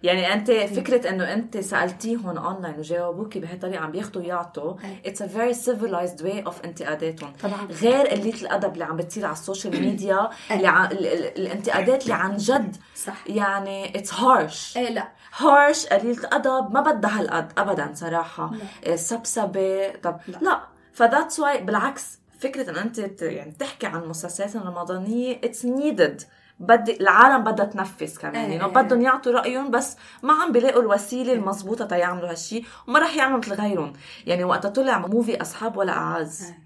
[0.04, 5.12] يعني أنت فكرة إنه أنت سألتيهم اونلاين وجاوبوكي بهالطريقة عم بياخدوا يعطوا أي.
[5.14, 7.34] it's a very civilized way of انتقاداتهم.
[7.44, 7.68] طبعا.
[7.82, 10.86] غير قلة الأدب اللي عم بتصير على ال social media اللي ع...
[10.92, 13.28] الانتقادات اللي عن جد صح.
[13.28, 14.78] يعني it's harsh.
[14.78, 15.08] إيه لا.
[15.38, 18.52] harsh قليلة الأدب ما بدها هالقد أبدا صراحة.
[18.54, 18.60] لا.
[18.86, 19.92] إيه، سبسبة.
[20.04, 20.38] طب لا.
[20.42, 20.60] لا.
[20.94, 26.22] ف that's why بالعكس فكرة إن أنت ت- يعني تحكي عن المسلسلات الرمضانية it's needed
[26.60, 28.72] بدي العالم بدها تنفس كمان إيه، يعني إيه.
[28.72, 33.54] بدهم يعطوا رأيهم بس ما عم بيلاقوا الوسيلة المضبوطة تيعملوا هالشي وما رح يعملوا مثل
[33.54, 33.94] غيرهم
[34.26, 36.64] يعني وقت طلع movie أصحاب ولا إيه.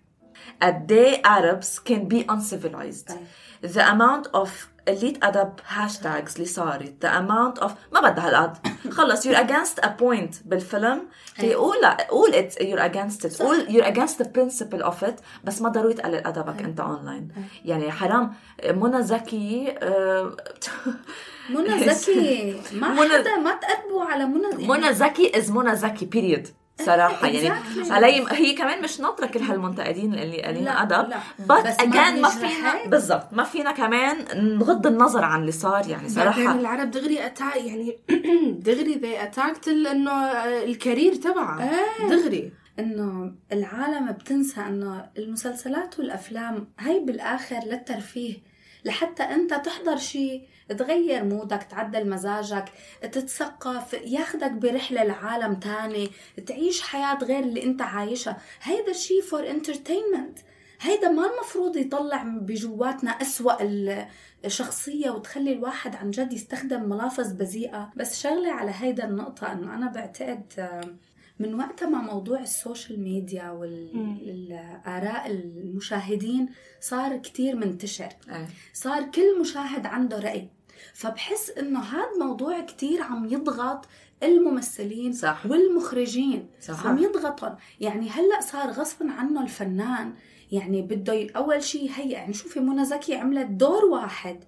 [0.62, 3.12] قد إيه Arabs can be uncivilized
[3.64, 4.50] the amount of
[4.88, 7.06] elite أدب hashtags اللي صارت.
[7.06, 8.58] The amount of ما بدها هالقد.
[8.92, 11.02] خلص you're against a point بالفيلم.
[11.36, 13.42] هي قول قول it you're against it.
[13.42, 17.28] قول you're against the principle of it بس ما ضروري تقلل أدبك أنت أونلاين
[17.66, 18.34] يعني حرام.
[18.66, 20.38] منى زكي آه،
[21.56, 26.48] منى زكي ما حدا ما تقربوا على منى منى زكي از منى زكي بيريد
[26.86, 27.60] صراحة يعني.
[27.90, 30.84] علي هي كمان مش ناطرة كل هالمنتقدين اللي قالين لا.
[31.40, 32.86] بس بس ما فينا.
[32.86, 34.18] بالضبط ما فينا كمان
[34.58, 37.98] نغض النظر عن اللي صار يعني بعدين صراحة العرب دغري أتا يعني
[38.68, 40.12] دغري ذي اتاكت إنه
[40.64, 42.10] الكارير تبعه إيه.
[42.10, 48.47] دغري إنه العالم بتنسى إنه المسلسلات والأفلام هي بالآخر للترفيه
[48.88, 52.66] لحتى أنت تحضر شيء تغير mood ك تعدل مزاجك
[53.02, 56.12] تتثقف ياخدك برحلة لعالم تاني
[56.46, 58.38] تعيش حياة غير اللي أنت عايشها.
[58.62, 60.40] هيدا الشيء for entertainment
[60.82, 63.58] هيدا ما المفروض يطلع بجواتنا أسوأ
[64.46, 67.92] الشخصية وتخلي الواحد عن جد يستخدم ملافظ بذيئة.
[67.96, 70.54] بس شغلة على هيدا النقطة أنه أنا بعتقد
[71.40, 76.50] من وقتها مع موضوع ال social media والآراء المشاهدين
[76.82, 78.10] صار كتير منتشر.
[78.30, 78.48] إيه.
[78.74, 80.50] صار كل مشاهد عنده رأي.
[80.94, 83.86] فبحس إنه هذا موضوع كتير عم يضغط
[84.24, 85.46] الممثلين صح.
[85.46, 86.48] والمخرجين.
[86.62, 86.88] صح.
[86.88, 87.56] عم يضغطهم.
[87.80, 90.14] يعني هلأ صار غصبا عنه الفنان.
[90.52, 94.44] يعني بده أول شيء هي يعني شوفي منى زكي عملت دور واحد.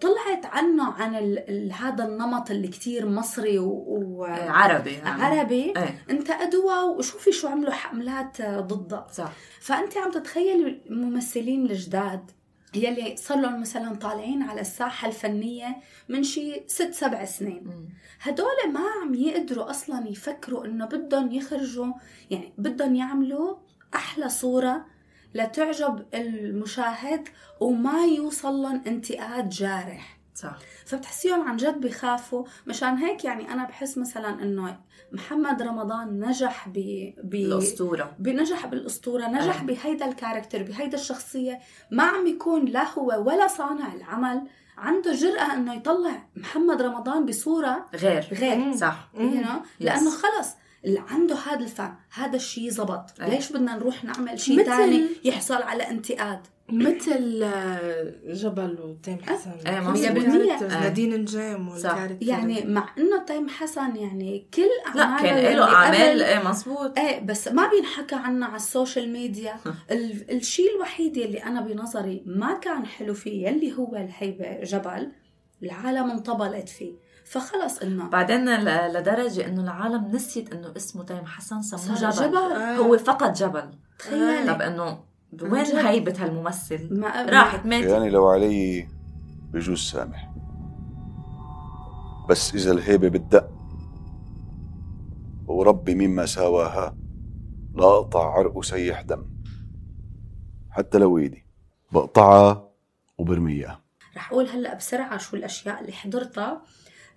[0.00, 4.26] طلعت عنه عن ال ال هذا النمط اللي كتير مصري و, و...
[4.26, 5.22] إيه، عربي يعني.
[5.22, 6.04] عربي إيه.
[6.10, 12.30] انتقدوها وشوفي شو عملوا حملات ضدها صح فأنت عم تتخيلي الممثلين الجداد
[12.74, 15.76] يلي صار لهم مثلا طالعين على الساحة الفنية
[16.08, 17.88] من شي ست سبع سنين.
[18.20, 21.92] هدول ما عم يقدروا أصلا يفكروا إنه بدهم يخرجوا
[22.30, 23.56] يعني بدهم يعملوا
[23.94, 24.86] أحلى صورة
[25.34, 27.28] لتعجب المشاهد
[27.60, 30.18] وما يوصل لهم انتقاد جارح.
[30.34, 30.56] صح.
[30.86, 34.78] فبتحسيهم عن جد بخافوا مشان هيك يعني أنا بحس مثلا إنه
[35.12, 36.72] محمد رمضان نجح ب
[37.22, 39.64] ب الاسطوره بنجح بالأسطورة نجح آه.
[39.64, 41.58] بهيدا الكاركتر بهيدا الشخصية.
[41.90, 44.42] ما عم يكون لا هو ولا صانع العمل.
[44.78, 48.24] عنده جرأة إنه يطلع محمد رمضان بصورة غير.
[48.32, 48.76] غير.
[48.76, 49.08] صح.
[49.14, 49.66] You know?
[49.80, 50.14] لأنه Yes.
[50.14, 50.48] خلص.
[50.84, 53.30] اللي عنده هذا الفن هذا الشيء زبط أي.
[53.30, 59.50] ليش بدنا نروح نعمل شيء مثل- ثاني يحصل على انتقاد؟ مثل آه، جبل وتيم حسن.
[59.80, 59.96] مظبوط.
[60.46, 60.80] ال characters، إيه.
[60.80, 61.68] نادين نجام
[62.22, 64.62] يعني مع إنه تيم حسن يعني كل
[64.94, 68.64] لا أعماله كان يلي له اعمال إيه مزبوط إيه بس ما بينحكى عنه على ال
[68.64, 69.56] social media.
[69.90, 75.12] ال- الشيء الوحيد اللي أنا بنظري ما كان حلو فيه يلي هو الهيبة جبل
[75.62, 76.92] العالم انطبلت فيه.
[77.24, 82.36] فخلص إنه بعدين ل- لدرجة إنه العالم نسيت إنه اسمه تيم حسن سموه جبل, جبل.
[82.36, 82.76] آه.
[82.76, 83.70] هو فقط جبل.
[83.98, 84.54] تخيلي.
[84.54, 84.98] طب إنه
[85.42, 85.64] وين.
[85.86, 87.86] هيبة هالممثل؟ ما راحت ماتت.
[87.90, 88.88] يعني لو علي
[89.52, 90.30] بجوز سامح.
[92.30, 93.50] بس إذا الهيبة بتدق
[95.46, 96.96] وربي مما ساواها
[97.74, 99.24] لا أقطع عرق وسيح دم.
[100.70, 101.46] حتى لو إيدي.
[101.92, 102.68] بقطعها
[103.18, 103.80] وبرميها.
[104.16, 106.62] رح أقول هلأ بسرعة شو الأشياء اللي حضرتها.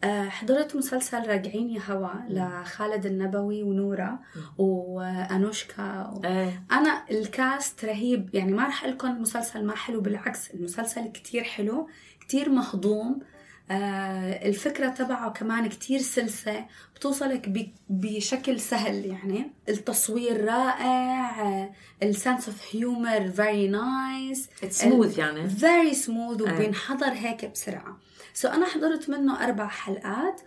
[0.05, 4.19] حضرت مسلسل راجعين يا هوا لخالد النبوي ونورا
[4.57, 6.11] وأنوشكا.
[6.15, 6.21] و...
[6.25, 6.63] إيه.
[6.71, 11.89] أنا الكاست رهيب يعني ما رح لكم المسلسل ما حلو بالعكس المسلسل كتير حلو
[12.21, 13.19] كتير مهضوم.
[13.71, 21.69] آه الفكرة تبعه كمان كتير سلسة بتوصلك بشكل سهل يعني التصوير رائع
[22.03, 25.49] ال sense of humor very nice smooth يعني.
[25.49, 26.53] very smooth آه.
[26.53, 27.97] وبينحضر هيك بسرعة.
[28.37, 30.41] so أنا حضرت منه أربع حلقات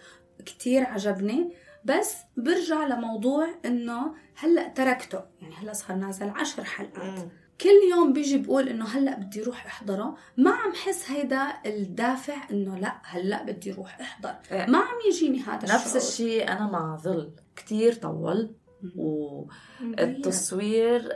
[0.46, 1.52] كتير عجبني.
[1.84, 5.20] بس برجع لموضوع إنه هلأ تركته.
[5.40, 7.28] يعني هلأ صار نازل عشر حلقات.
[7.60, 10.16] كل يوم بيجي بقول إنه هلأ بدي روح أحضره.
[10.36, 14.34] ما عم حس هيدا الدافع إنه لأ هلأ بدي روح أحضر.
[14.52, 14.66] إيه.
[14.66, 15.96] ما عم يجيني هذا نفس الشعور.
[15.96, 17.32] الشيء أنا مع ظل.
[17.56, 18.54] كتير طول.
[18.96, 21.14] والتصوير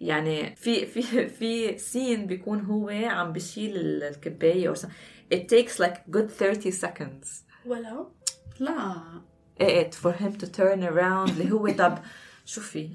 [0.00, 4.68] يعني في في في سين بيكون هو عم بشيل ال- الكباية
[5.34, 7.26] it takes like good 30 seconds.
[7.66, 8.10] ولو
[8.60, 9.02] لا
[9.60, 11.98] إيه إيه for him to turn around اللي هو طب
[12.44, 12.88] شوفي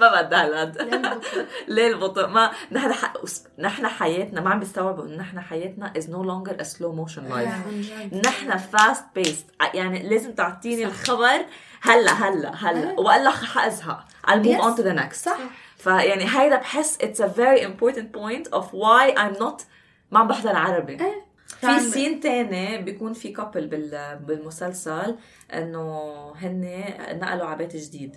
[0.00, 1.22] ما بدها هالقد
[1.68, 3.12] ليه البطء ما نحن ح...
[3.58, 7.32] نحن حياتنا ما عم بيستوعبوا انه نحن حياتنا is no longer a slow motion life.
[7.66, 8.26] عن جد.
[8.26, 11.44] نحن fast paced يعني لازم تعطيني الخبر
[11.80, 12.96] هلا هلا هلا إيه.
[12.98, 14.62] والا حازهق I'll move Yes.
[14.64, 15.14] on to the next.
[15.24, 15.38] صح
[15.76, 19.62] فيعني هيدا بحس it's a very important point of why I'm not
[20.10, 21.31] ما عم بحضر عربي إيه.
[21.60, 25.16] في scene تاني بيكون في couple بال بالمسلسل
[25.54, 26.02] إنه
[26.36, 26.84] هن
[27.20, 28.16] نقلوا على بيت جديد.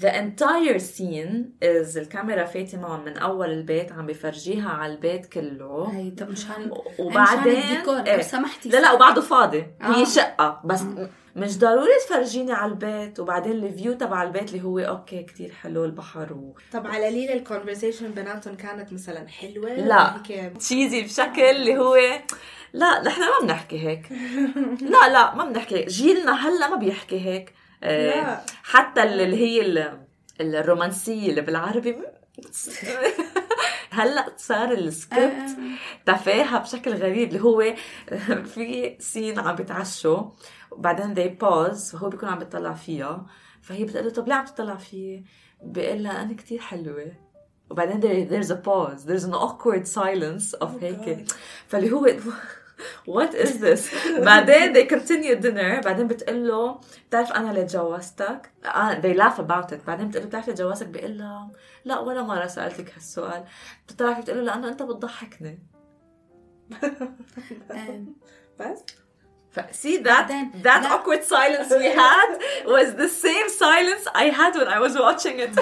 [0.00, 5.90] The entire scene is الكاميرا فاتمة معهم من أول البيت عم بفرجيها على البيت كله
[5.92, 8.16] هيدا مشان وبعدين مشان الديكور إيه.
[8.16, 9.84] لو سمحتي لا لا وبعده فاضي آه.
[9.84, 10.80] هي شقة بس
[11.36, 15.84] مش ضروري تفرجيني على البيت وبعدين ال view تبع البيت اللي هو أوكي كتير حلو
[15.84, 16.54] البحر و...
[16.72, 20.14] طب على ليلى ال conversation بيناتهم كانت مثلا حلوة لا.
[20.58, 21.96] cheesy بشكل اللي هو
[22.72, 24.12] لا نحن ما بنحكي هيك
[24.92, 27.65] لا لا ما بنحكي هيك جيلنا هلأ ما بيحكي هيك آه،.
[28.62, 30.06] حتى اللي هي ال-
[30.40, 31.96] الرومانسية اللي بالعربي.
[33.90, 35.56] هلأ صار السكريبت
[36.06, 37.74] تفاهة بشكل غريب اللي هو
[38.44, 40.22] في سين عم بتعشوا
[40.70, 43.26] وبعدين they pause فهو بيكون عم بيطلع فيها
[43.62, 45.24] فهي بتقول له طب ليه عم تطلع فيي؟
[45.62, 47.12] بيقول لها أنا كتير حلوة.
[47.70, 51.24] وبعدين there, there's a pause there's an awkward silence of هيك.
[51.68, 52.06] فاللي هو
[53.06, 55.84] what is this بعدين they continue dinner.
[55.84, 58.50] بعدين بتقول له بتعرف أنا اللي تجوزتك?
[58.64, 59.86] آه they laugh about it.
[59.86, 61.50] بعدين بتقول له بتعرف اللي تجوزتك بيقول لها
[61.84, 63.44] لا ولا مرة سألتك هالسؤال.
[63.86, 65.58] بتطلع بتقول له لأنه أنت بتضحكني.
[67.70, 68.16] آم،
[68.60, 68.84] بس.
[69.72, 70.88] See that بعدين- that لا.
[70.90, 72.30] awkward silence we had
[72.66, 75.52] was the same silence I had when I was watching it.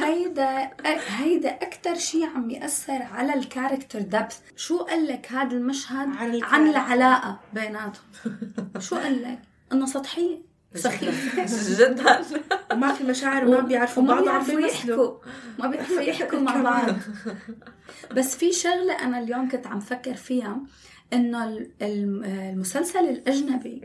[0.04, 0.70] هيدا
[1.18, 6.08] هيدا أكثر شيء عم يأثر على الكاركتر دبث شو قال لك هذا المشهد
[6.42, 7.40] عن العلاقة.
[7.52, 8.04] بيناتهم؟
[8.78, 9.38] شو قال لك؟
[9.72, 10.38] إنه سطحية
[10.74, 11.44] سخيفة.
[11.84, 12.20] جدا.
[12.72, 15.14] وما في مشاعر وما بيعرفوا بعض وعم بيعرفوا يحكوا.
[15.58, 16.94] ما بيعرفوا يحكوا مع بعض.
[18.16, 20.56] بس في شغلة أنا اليوم كنت عم فكر فيها.
[21.12, 23.80] إنه ال- الم- المسلسل الأجنبي.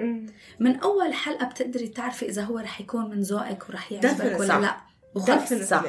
[0.60, 4.40] من أول حلقة بتقدري تعرفي إذا هو رح يكون من ذوقك ورح يعجبك.
[4.40, 4.48] ولا.
[4.62, 4.78] لا
[5.16, 5.84] وخلص صح.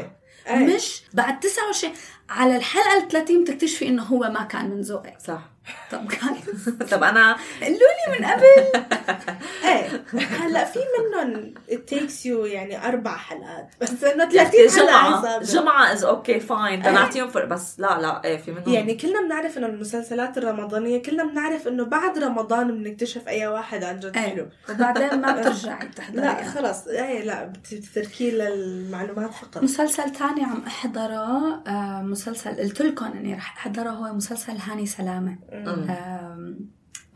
[0.48, 0.66] إيه.
[0.74, 1.92] مش بعد 29
[2.30, 5.50] على الحلقة ال 30 بتكتشفي إنه هو ما كان من ذوقك صح
[5.92, 6.08] طب
[6.90, 8.44] طب أنا قولوا لي من قبل.
[9.68, 13.68] إيه هلأ في منهم takes you يعني أربع حلقات.
[13.80, 15.18] بس إنه يا 30 أختي حلقة جمعة.
[15.20, 15.42] حساب.
[15.42, 17.44] جمعة is okay fine تنعطيهم فرق.
[17.44, 18.68] بس لا لا إيه في منهم.
[18.74, 24.00] يعني كلنا بنعرف إنه المسلسلات الرمضانية كلنا بنعرف إنه بعد رمضان بنكتشف أي واحد عن
[24.00, 24.42] جد حلو.
[24.68, 29.62] إيه وبعدين ما بترجعي تحضري لا خلص إيه لا بتتركيه للمعلومات فقط.
[29.62, 35.36] مسلسل تاني عم أحضره آه مسلسل قلت لكم إني رح أحضره هو مسلسل هاني سلامة.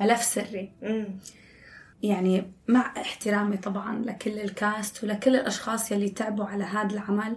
[0.00, 0.72] ملف سري.
[2.02, 7.36] يعني مع احترامي طبعا لكل الكاست ولكل الأشخاص يلي تعبوا على هذا العمل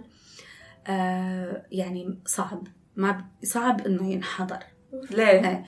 [0.86, 4.58] آه يعني صعب ما صعب إنه ينحضر
[5.10, 5.64] ليه؟ إيه.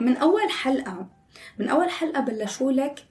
[0.00, 1.08] من أول حلقة
[1.58, 3.04] من أول حلقة بلشوا لك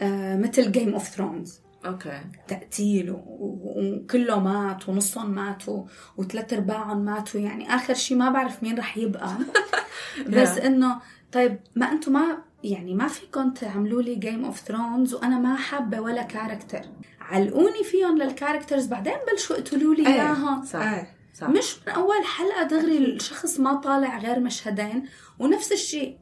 [0.00, 2.20] آه مثل Game of Thrones أوكي.
[2.48, 5.84] تقتيل وكله مات ونصهم ماتوا
[6.16, 7.40] وثلاث أرباعهم ماتوا.
[7.40, 9.36] يعني آخر شيء ما بعرف مين رح يبقى.
[10.32, 10.58] بس.
[10.58, 11.00] إنه
[11.32, 16.00] طيب ما أنتم ما يعني ما فيكم تعملوا لي Game of Thrones وأنا ما حابة
[16.00, 16.80] ولا character
[17.20, 20.14] علقوني فيهم لل characters بعدين بلشوا اقتلوا لي إيه.
[20.14, 21.14] اياهم صح إيه.
[21.34, 21.48] صح.
[21.48, 25.08] مش من أول حلقة دغري الشخص ما طالع غير مشهدين.
[25.38, 26.18] ونفس الشيء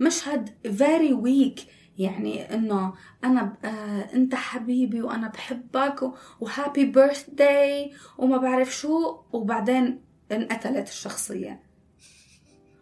[0.00, 1.60] مشهد very weak.
[2.00, 10.02] يعني إنه أنا آه أنت حبيبي وأنا بحبك وهابي بيرث داي وما بعرف شو وبعدين
[10.32, 11.62] انقتلت الشخصية.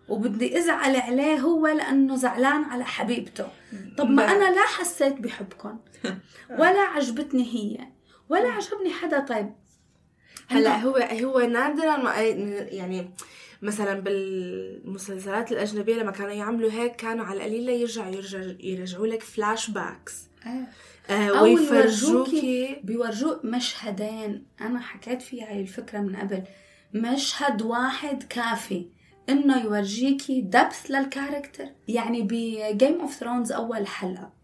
[0.08, 3.46] وبدي أزعل عليه هو لأنه زعلان على حبيبته.
[3.98, 4.24] طب ما.
[4.24, 5.78] أنا لا حسيت بحبكم.
[6.60, 7.88] ولا عجبتني هي.
[8.28, 9.20] ولا عجبني حدا.
[9.20, 9.54] طيب.
[10.48, 13.10] هلا هو هو نادرا ما يعني
[13.62, 20.28] مثلا بالمسلسلات الأجنبية لما كانوا يعملوا هيك كانوا على القليلة يرجعوا يرجعوا يرجعوا لك flashbacks
[20.46, 20.66] آه.
[21.12, 22.76] آه أو ويفرجوكي.
[22.84, 24.46] بيورجوك مشهدين.
[24.60, 26.42] أنا حكيت فيها هاي الفكرة من قبل.
[26.94, 28.86] مشهد واحد كافي.
[29.28, 34.37] إنه يورجيكي depth لل character يعني ب Game of Thrones أول حلقة.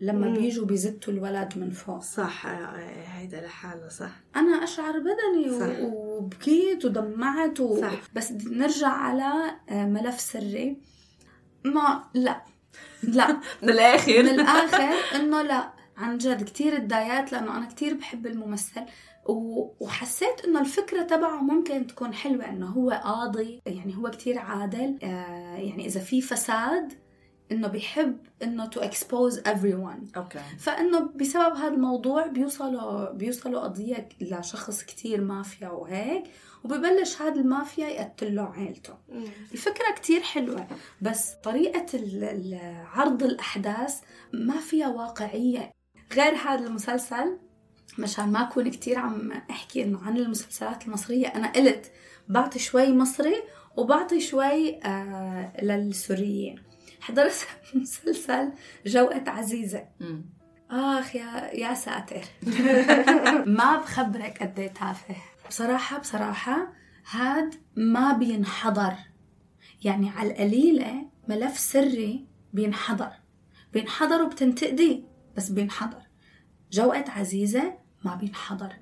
[0.00, 0.34] لما مم.
[0.34, 2.02] بيجوا بيزتوا الولد من فوق.
[2.02, 2.46] صح
[3.16, 4.10] هيدا لحاله صح.
[4.36, 5.78] أنا أشعر بدني صح.
[5.82, 7.80] وبكيت ودمعت و...
[7.80, 7.92] صح.
[8.14, 9.32] بس نرجع على
[9.68, 10.76] آه، ملف سري.
[11.64, 12.42] ما لا.
[13.02, 13.28] لا.
[13.62, 14.22] من الآخر.
[14.22, 15.72] من الآخر إنه لا.
[15.96, 18.80] عن جد كتير تضايقت لأنه أنا كتير بحب الممثل
[19.26, 24.98] و- وحسيت إنه الفكرة تبعه ممكن تكون حلوة إنه هو قاضي يعني هو كتير عادل
[25.02, 26.92] آه يعني إذا في فساد
[27.52, 30.16] إنه بيحب إنه to expose everyone.
[30.16, 30.40] أوكي.
[30.58, 36.24] فإنه بسبب هذا الموضوع بيوصلوا بيوصلوا قضية لشخص كتير مافيا وهيك
[36.64, 38.94] وببلش هذا المافيا يقتل له عيلته
[39.52, 40.66] الفكرة كتير حلوة
[41.02, 41.32] بس
[42.24, 42.58] ال-
[42.92, 44.00] عرض الأحداث
[44.32, 45.72] ما فيها واقعية.
[46.14, 47.38] غير هذا المسلسل
[47.98, 51.90] مشان ما أكون كتير عم أحكي إنه عن المسلسلات المصرية أنا قلت
[52.28, 53.34] بعطي شوي مصري
[53.76, 56.62] وبعطي شوي آه للسوريين.
[57.00, 58.52] حضرت مسلسل
[58.86, 59.84] جوقة عزيزة.
[60.70, 62.22] آخ يا يا ساتر.
[63.58, 65.16] ما بخبرك قد إيه تافه.
[65.48, 66.72] بصراحة بصراحة
[67.10, 68.92] هاد ما بينحضر.
[69.84, 73.10] يعني على القليلة ملف سري بينحضر.
[73.72, 75.04] بينحضر وبتنتقدي
[75.36, 76.02] بس بينحضر.
[76.72, 78.72] جوقة عزيزة ما بينحضر.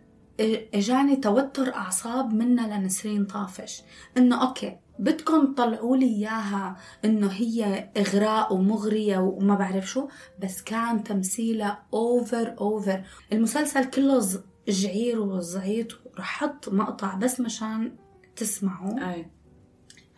[0.75, 3.83] إجاني توتر أعصاب منا لنسرين طافش.
[4.17, 10.09] إنه أوكي بدكم تطلعوا لي إياها إنه هي إغراء ومغرية وما بعرف شو
[10.39, 13.03] بس كان تمثيلها over over
[13.33, 14.29] المسلسل كله
[14.69, 17.93] جعير وزعيط ورح أحط مقطع بس مشان
[18.37, 19.13] تسمعوا.
[19.13, 19.31] أي.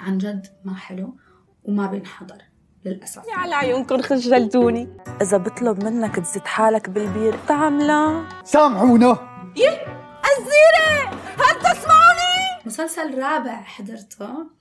[0.01, 1.17] عن جد ما حلو
[1.65, 2.39] وما بينحضر
[2.85, 3.23] للأسف.
[3.33, 4.89] على عيونكم خجلتوني.
[5.23, 9.39] إذا بطلب منك تزيد حالك بالبير تعملها سامحونا
[12.67, 14.58] مسلسل رابع حضرته.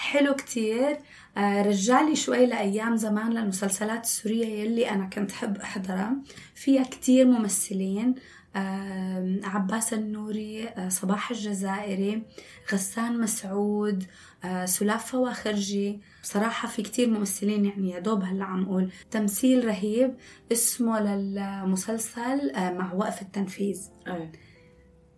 [0.00, 0.98] حلو كتير.
[1.36, 6.16] آه، رجالي شوي لأيام زمان للمسلسلات السورية يلي أنا كنت حب أحضرها.
[6.54, 8.14] فيها كتير ممثلين
[8.56, 12.22] آه، عباس النوري آه، صباح الجزائري
[12.72, 14.04] غسان مسعود
[14.64, 16.00] سلاف فواخرجي.
[16.22, 18.90] بصراحة في كتير ممثلين يعني يا دوب هلأ عم أقول.
[19.10, 20.14] تمثيل رهيب
[20.52, 23.80] اسمه للمسلسل مع وقف التنفيذ.
[24.06, 24.32] إيه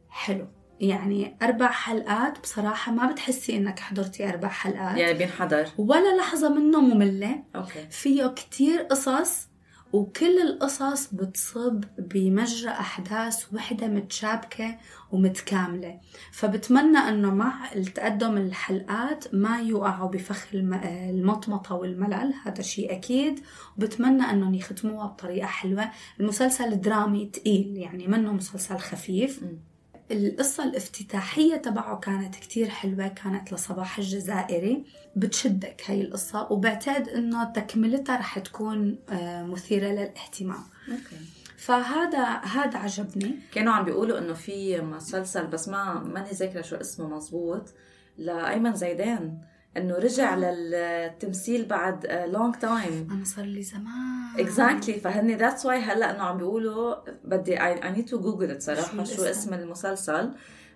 [0.08, 0.46] حلو.
[0.82, 4.96] يعني أربع حلقات بصراحة ما بتحسي إنك حضرتي أربع حلقات.
[4.96, 5.66] يعني بينحضر.
[5.78, 7.42] ولا لحظة منه مملة.
[7.56, 7.86] أوكي.
[7.90, 9.48] فيه كتير قصص
[9.92, 14.76] وكل القصص بتصب بمجرى أحداث وحدة متشابكة
[15.12, 16.00] ومتكاملة.
[16.32, 20.80] فبتمنى أنه مع التقدم الحلقات ما يوقعوا بفخ الم-
[21.10, 23.40] المطمطة والملل هذا شيء أكيد.
[23.78, 25.90] وبتمنى أنهم يختموها بطريقة حلوة.
[26.20, 29.42] المسلسل درامي تقيل يعني منه مسلسل خفيف.
[29.42, 29.71] مم.
[30.12, 34.84] القصة الافتتاحية تبعه كانت كتير حلوة كانت لصباح الجزائري.
[35.16, 40.64] بتشدك هاي القصة وبعتقد إنه تكملتها رح تكون آه، مثيرة للاهتمام.
[40.88, 41.16] أوكي.
[41.56, 43.34] فهذا هذا عجبني.
[43.52, 47.74] كانوا عم بيقولوا إنه في مسلسل بس ما ماني ذاكرة شو اسمه مزبوط
[48.18, 49.38] لأيمن زيدان.
[49.76, 54.38] إنه رجع للتمثيل بعد long time أنا صار لي زمان.
[54.38, 56.94] exactly فهن that's why هلأ إنه عم بيقولوا
[57.24, 60.30] بدي I need to Google صراحة شو؟ اسم المسلسل.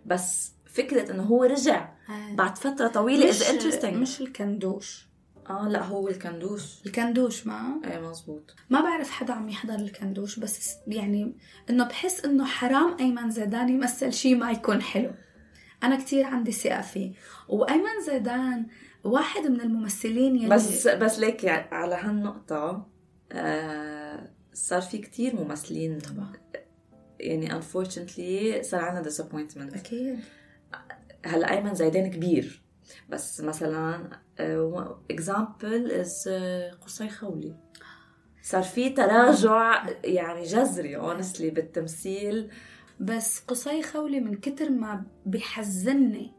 [0.07, 2.35] بس فكرة إنه هو رجع آه.
[2.35, 5.07] بعد فترة طويلة مش is interesting مش الكندوش.
[5.51, 6.87] آه لأ هو الكندوش.
[6.87, 11.37] الكندوش ما؟ إيه مزبوط ما بعرف حدا عم يحضر الكندوش بس يعني
[11.71, 15.11] إنه بحس إنه حرام أيمن زيدان يمثل شيء ما يكون حلو.
[15.83, 17.13] أنا كتير عندي ثقة فيه.
[17.49, 18.67] وأيمن زيدان
[19.07, 22.87] واحد من الممثلين يلي بس بس ليك يعني على هالنقطة
[23.33, 26.33] آه صار في كتير ممثلين طبعا.
[27.21, 29.77] يعني unfortunately صار عنا disappointment.
[29.77, 30.19] أكيد.
[31.27, 32.63] هلا أيمن زيدان كبير
[33.09, 34.11] بس مثلا
[35.11, 36.29] example is
[36.81, 37.57] قصي خولي.
[38.43, 42.51] صار في تراجع يعني جذري honestly بالتمثيل.
[43.01, 46.33] بس قصي خولي من كتر ما بحزني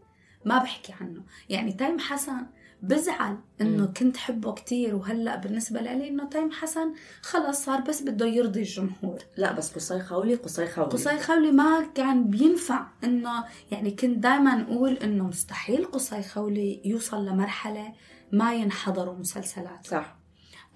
[0.46, 1.24] ما بحكي عنه.
[1.50, 2.46] يعني تيم حسن
[2.82, 3.94] بزعل إنه مم.
[3.94, 9.20] كنت حبه كتير وهلأ بالنسبة لي إنه تيم حسن خلص صار بس بده يرضي الجمهور.
[9.38, 14.62] لا بس قصي خولي قصي خولي قصي خولي ما كان بينفع إنه يعني كنت دائما
[14.62, 17.94] أقول إنه مستحيل قصي خولي يوصل لمرحلة
[18.32, 19.88] ما ينحضروا مسلسلات.
[19.88, 20.18] صح.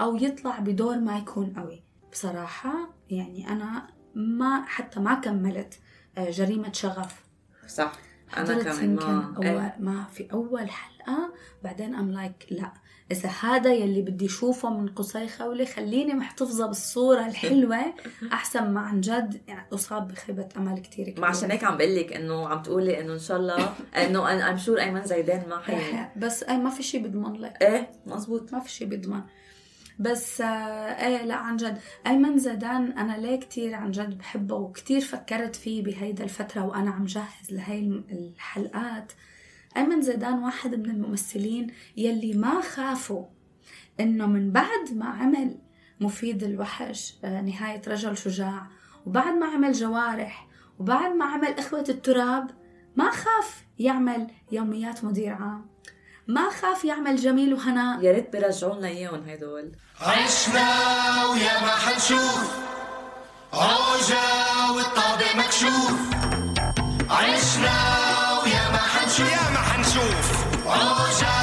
[0.01, 1.83] أو يطلع بدور ما يكون قوي.
[2.11, 5.79] بصراحة يعني أنا ما حتى ما كملت
[6.17, 7.25] آه، جريمة شغف.
[7.67, 7.91] صح.
[8.37, 9.75] أنا كمان ما أول إيه.
[9.79, 12.73] ما في أول حلقة بعدين I'm like لا.
[13.11, 17.93] إذا هذا يلي بدي أشوفه من قصي خولي خليني محتفظة بالصورة الحلوة.
[18.33, 21.19] أحسن ما عن جد يعني أصاب بخيبة أمل كبيرة.
[21.19, 23.73] ما عشان هيك عم بقول لك إنه عم تقولي إنه إن شاء الله
[24.05, 27.57] إنه I'm sure أيمن زيدان ما حي بس اي ما في شيء بيضمن لك.
[27.61, 28.53] إيه مزبوط.
[28.53, 29.21] ما في شيء بيضمن.
[29.99, 30.45] بس آه
[31.05, 31.77] إيه لا عن جد.
[32.07, 37.05] أيمن زيدان أنا ليه كتير عن جد بحبه وكتير فكرت فيه بهيدا الفترة وأنا عم
[37.05, 37.79] جهز لهي
[38.11, 39.11] الحلقات.
[39.77, 41.67] أيمن زيدان واحد من الممثلين
[41.97, 43.25] يلي ما خافوا
[43.99, 45.57] إنه من بعد ما عمل
[46.01, 48.67] مفيد الوحش آه، نهاية رجل شجاع
[49.05, 50.47] وبعد ما عمل جوارح
[50.79, 52.51] وبعد ما عمل إخوة التراب
[52.95, 55.65] ما خاف يعمل يوميات مدير عام
[56.35, 59.71] ما خاف يعمل جميل وهناء يا ريت بيرجعوا لنا إياهم هدول
[60.01, 60.67] عشنا
[61.25, 62.51] ويا ما حنشوف.
[63.53, 64.23] عوجة
[64.75, 65.91] والطابع مكشوف.
[67.09, 67.75] عشنا
[68.43, 69.31] ويا ما حنشوف.
[69.31, 70.45] يا ما حنشوف.
[70.67, 71.35] عوجة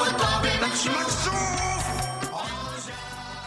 [0.00, 1.28] والطابع مكشوف.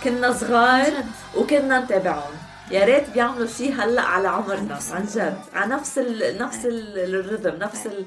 [0.03, 0.93] كنا صغار
[1.35, 2.33] وكنا نتابعهم.
[2.71, 5.37] يا ريت بيعملوا شيء هلأ على عمرنا عن جد.
[5.53, 8.05] على نفس ال نفس ال- الرhythm نفس ال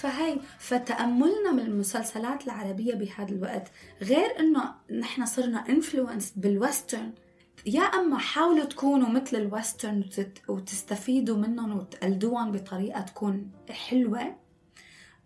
[0.00, 3.68] فهي فتأملنا من المسلسلات العربية بهذا الوقت
[4.02, 7.12] غير إنه نحن صرنا influenced بال Western
[7.66, 10.04] يا أما حاولوا تكونوا مثل ال Western
[10.48, 14.36] وتستفيدوا منهم وتقلدوهم بطريقة تكون حلوة.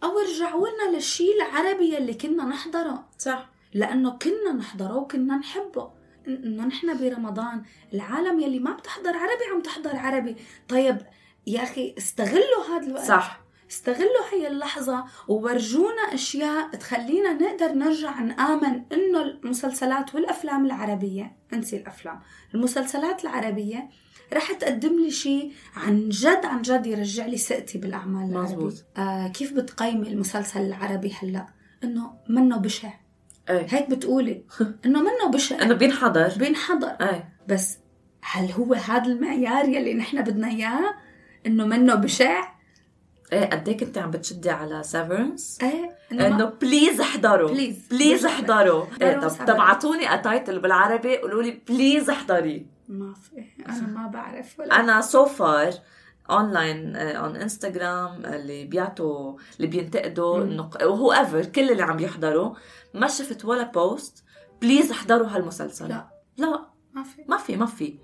[0.05, 3.09] أو ارجعوا لنا للشيء العربي اللي كنا نحضره.
[3.18, 3.51] صح.
[3.75, 5.91] لأنه كنا نحضره وكنا نحبه.
[6.29, 7.62] إنه نحن برمضان
[7.95, 10.37] العالم يلي ما بتحضر عربي عم تحضر عربي.
[10.68, 10.99] طيب
[11.47, 13.05] يا أخي استغلوا هذا الوقت.
[13.05, 13.41] صح.
[13.73, 22.20] استغلوا هي اللحظة وورجونا أشياء تخلينا نقدر نرجع نآمن إنه المسلسلات والأفلام العربية انسي الأفلام
[22.55, 23.89] المسلسلات العربية
[24.33, 28.57] رح تقدم لي شيء عن جد عن جد يرجع لي ثقتي بالأعمال العربية.
[28.57, 28.85] مزبوط.
[28.97, 31.47] آه كيف بتقيمي المسلسل العربي هلأ؟
[31.85, 32.91] إنه منه بشع.
[33.51, 33.66] إيه.
[33.70, 34.45] هيك بتقولي.
[34.87, 35.62] إنه منه بشع.
[35.62, 36.33] إنه بينحضر.
[36.39, 36.89] بينحضر.
[36.89, 37.35] إيه.
[37.49, 37.79] بس
[38.23, 40.95] هل هو هذا المعيار يلي نحن بدنا إياه؟
[41.47, 42.51] إنه منه بشع؟
[43.33, 47.49] إيه قد إيه كنت عم بتشدي على Severance إيه إنه please احضروا.
[47.49, 47.91] Please.
[47.91, 48.85] please احضروا.
[49.03, 49.57] إيه، طب.
[49.57, 52.66] اعطوني title بالعربي قولوا لي please احضري.
[52.89, 55.72] ما في أنا ما بعرف ولا أنا so far
[56.30, 62.55] online on Instagram اللي بيعطوا اللي بينتقدوا إنه whoever كل اللي عم يحضروا.
[62.95, 64.24] ما شفت ولا بوست
[64.62, 65.89] please احضروا هالمسلسل.
[65.89, 66.09] لا.
[66.37, 66.66] لا.
[66.93, 67.24] ما في.
[67.28, 67.99] ما في ما في.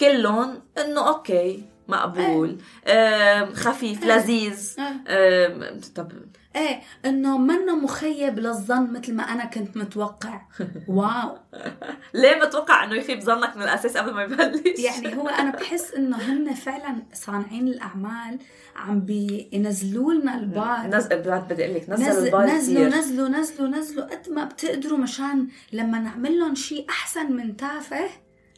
[0.00, 2.58] كلهم إنه okay مقبول.
[2.86, 4.76] آم، خفيف لذيذ.
[5.08, 5.80] إيه.
[5.94, 6.12] طب
[6.56, 10.40] إيه إنه منه مخيب للظن مثل ما أنا كنت متوقع.
[10.88, 11.38] wow.
[12.14, 16.16] ليه متوقع إنه يخيب ظنك من الأساس قبل ما يبلش؟ يعني هو أنا بحس إنه
[16.16, 18.38] هن فعلا صانعين الأعمال
[18.76, 20.86] عم بينزلوا لنا البار.
[20.86, 21.06] نز...
[21.06, 25.48] بعد بدي أقول لك نزلوا نزل البار نزلوا نزلوا نزلوا نزلوا قد ما بتقدروا مشان
[25.72, 28.04] لما نعمل لهم شيء أحسن من تافه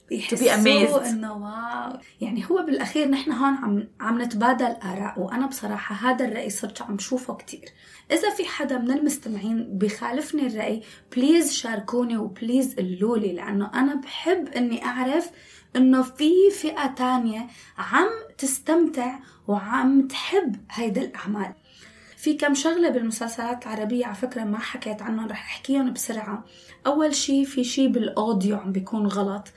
[0.09, 1.11] بيحسوا.
[1.11, 1.99] إنه wow.
[2.21, 6.99] يعني هو بالأخير نحن هون عم عم نتبادل آراء وأنا بصراحة هذا الرأي صرت عم
[6.99, 7.69] شوفه كتير.
[8.11, 10.83] إذا في حدا من المستمعين بخالفني الرأي
[11.16, 15.31] please شاركوني و please قولوا لي لأنه أنا بحب إني أعرف
[15.77, 17.47] إنه في فئة تانية
[17.79, 21.53] عم تستمتع وعم تحب هيدا الأعمال.
[22.17, 26.45] في كم شغلة بالمسلسلات العربية على فكرة ما حكيت عنهم رح أحكيهم بسرعة.
[26.87, 29.49] أول شي في شي بالأوديو عم بيكون غلط.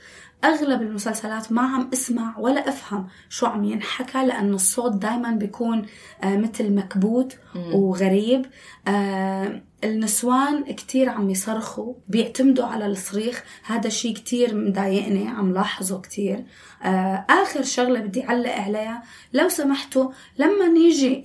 [0.44, 5.86] أغلب المسلسلات ما عم أسمع ولا أفهم شو عم ينحكى لأنه الصوت دايما بيكون
[6.24, 7.38] آه مثل مكبوت
[7.74, 8.46] وغريب.
[8.88, 13.42] آه النسوان كتير عم يصرخوا بيعتمدوا على الصريخ.
[13.64, 16.44] هذا شيء كتير مضايقني عم لاحظه كتير.
[16.82, 19.02] آه آخر شغلة بدي علق عليها.
[19.32, 21.16] لو سمحتوا لما نيجي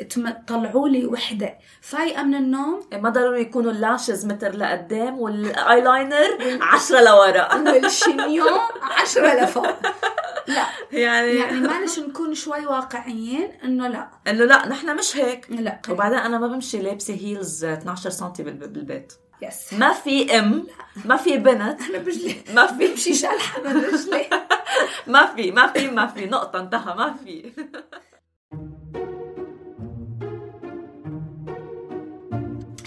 [0.47, 2.80] تطلعوا لي وحدة فايقة من النوم.
[2.93, 7.56] ما ضروري يكونوا اللاشز متر لقدام والايلاينر عشرة لورا.
[7.56, 9.68] والشينيون عشرة لفوق.
[10.48, 10.66] لا.
[11.00, 14.08] يعني, يعني معلش نكون شوي واقعيين إنه لا.
[14.28, 15.46] إنه لا نحن مش هيك.
[15.50, 15.82] لا.
[15.89, 19.14] وبعدين أنا ما بمشي لابسة heels 12 سم بالبيت.
[19.41, 20.64] yes ما في ام
[21.06, 21.82] ما في بنت.
[21.82, 22.36] أنا برجلي.
[22.54, 24.26] ما في بمشي شلحة من رجلي.
[25.08, 26.26] ما في ما في ما في.
[26.26, 27.52] نقطة انتهى ما في.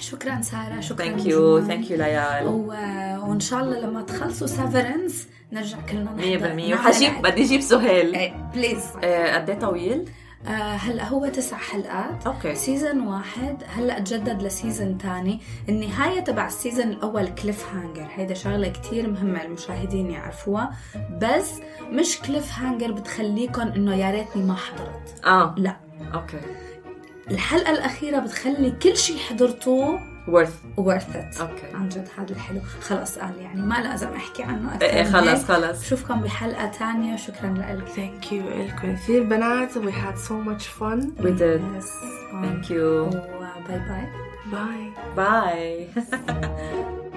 [0.01, 1.61] شكرا سارة شكرا thank you.
[1.61, 2.47] thank you ليال.
[3.29, 6.73] وإن شاء الله لما تخلصوا Severance نرجع كلنا نحضر.
[6.73, 8.15] 100% وحجيب بدي أجيب سهيل.
[8.15, 10.11] إيه please آه، قد إيه طويل؟
[10.47, 12.27] آه هلا هو تسع حلقات.
[12.27, 12.55] okay.
[12.55, 13.65] season واحد.
[13.69, 15.41] هلا تجدد ل season تاني.
[15.69, 20.71] النهاية تبع ال season الأول cliffhanger هيدا شغلة كتير مهمة المشاهدين يعرفوها.
[21.23, 21.53] بس
[21.91, 25.25] مش cliffhanger بتخليكم إنه يا ريتني ما حضرت.
[25.27, 25.55] آه.
[25.59, 25.77] لا.
[26.15, 26.41] okay.
[27.31, 31.41] الحلقة الأخيرة بتخلي كل شيء حضرتوه worth worth it.
[31.41, 32.61] okay عن جد هذا الحلو.
[32.81, 35.45] خلاص قال يعني ما لازم أحكي عنه أكثر إيه إيه، خلص.
[35.45, 37.17] خلص بشوفكم بحلقة تانية.
[37.17, 37.89] شكرا لك.
[37.89, 39.79] Thank you لكم كثير بنات.
[39.79, 41.25] We had so much fun.
[41.25, 41.61] We did.
[41.61, 41.89] Yes.
[42.43, 43.17] thank you.
[43.69, 44.09] bye bye
[44.51, 44.93] bye.
[45.17, 46.99] Bye.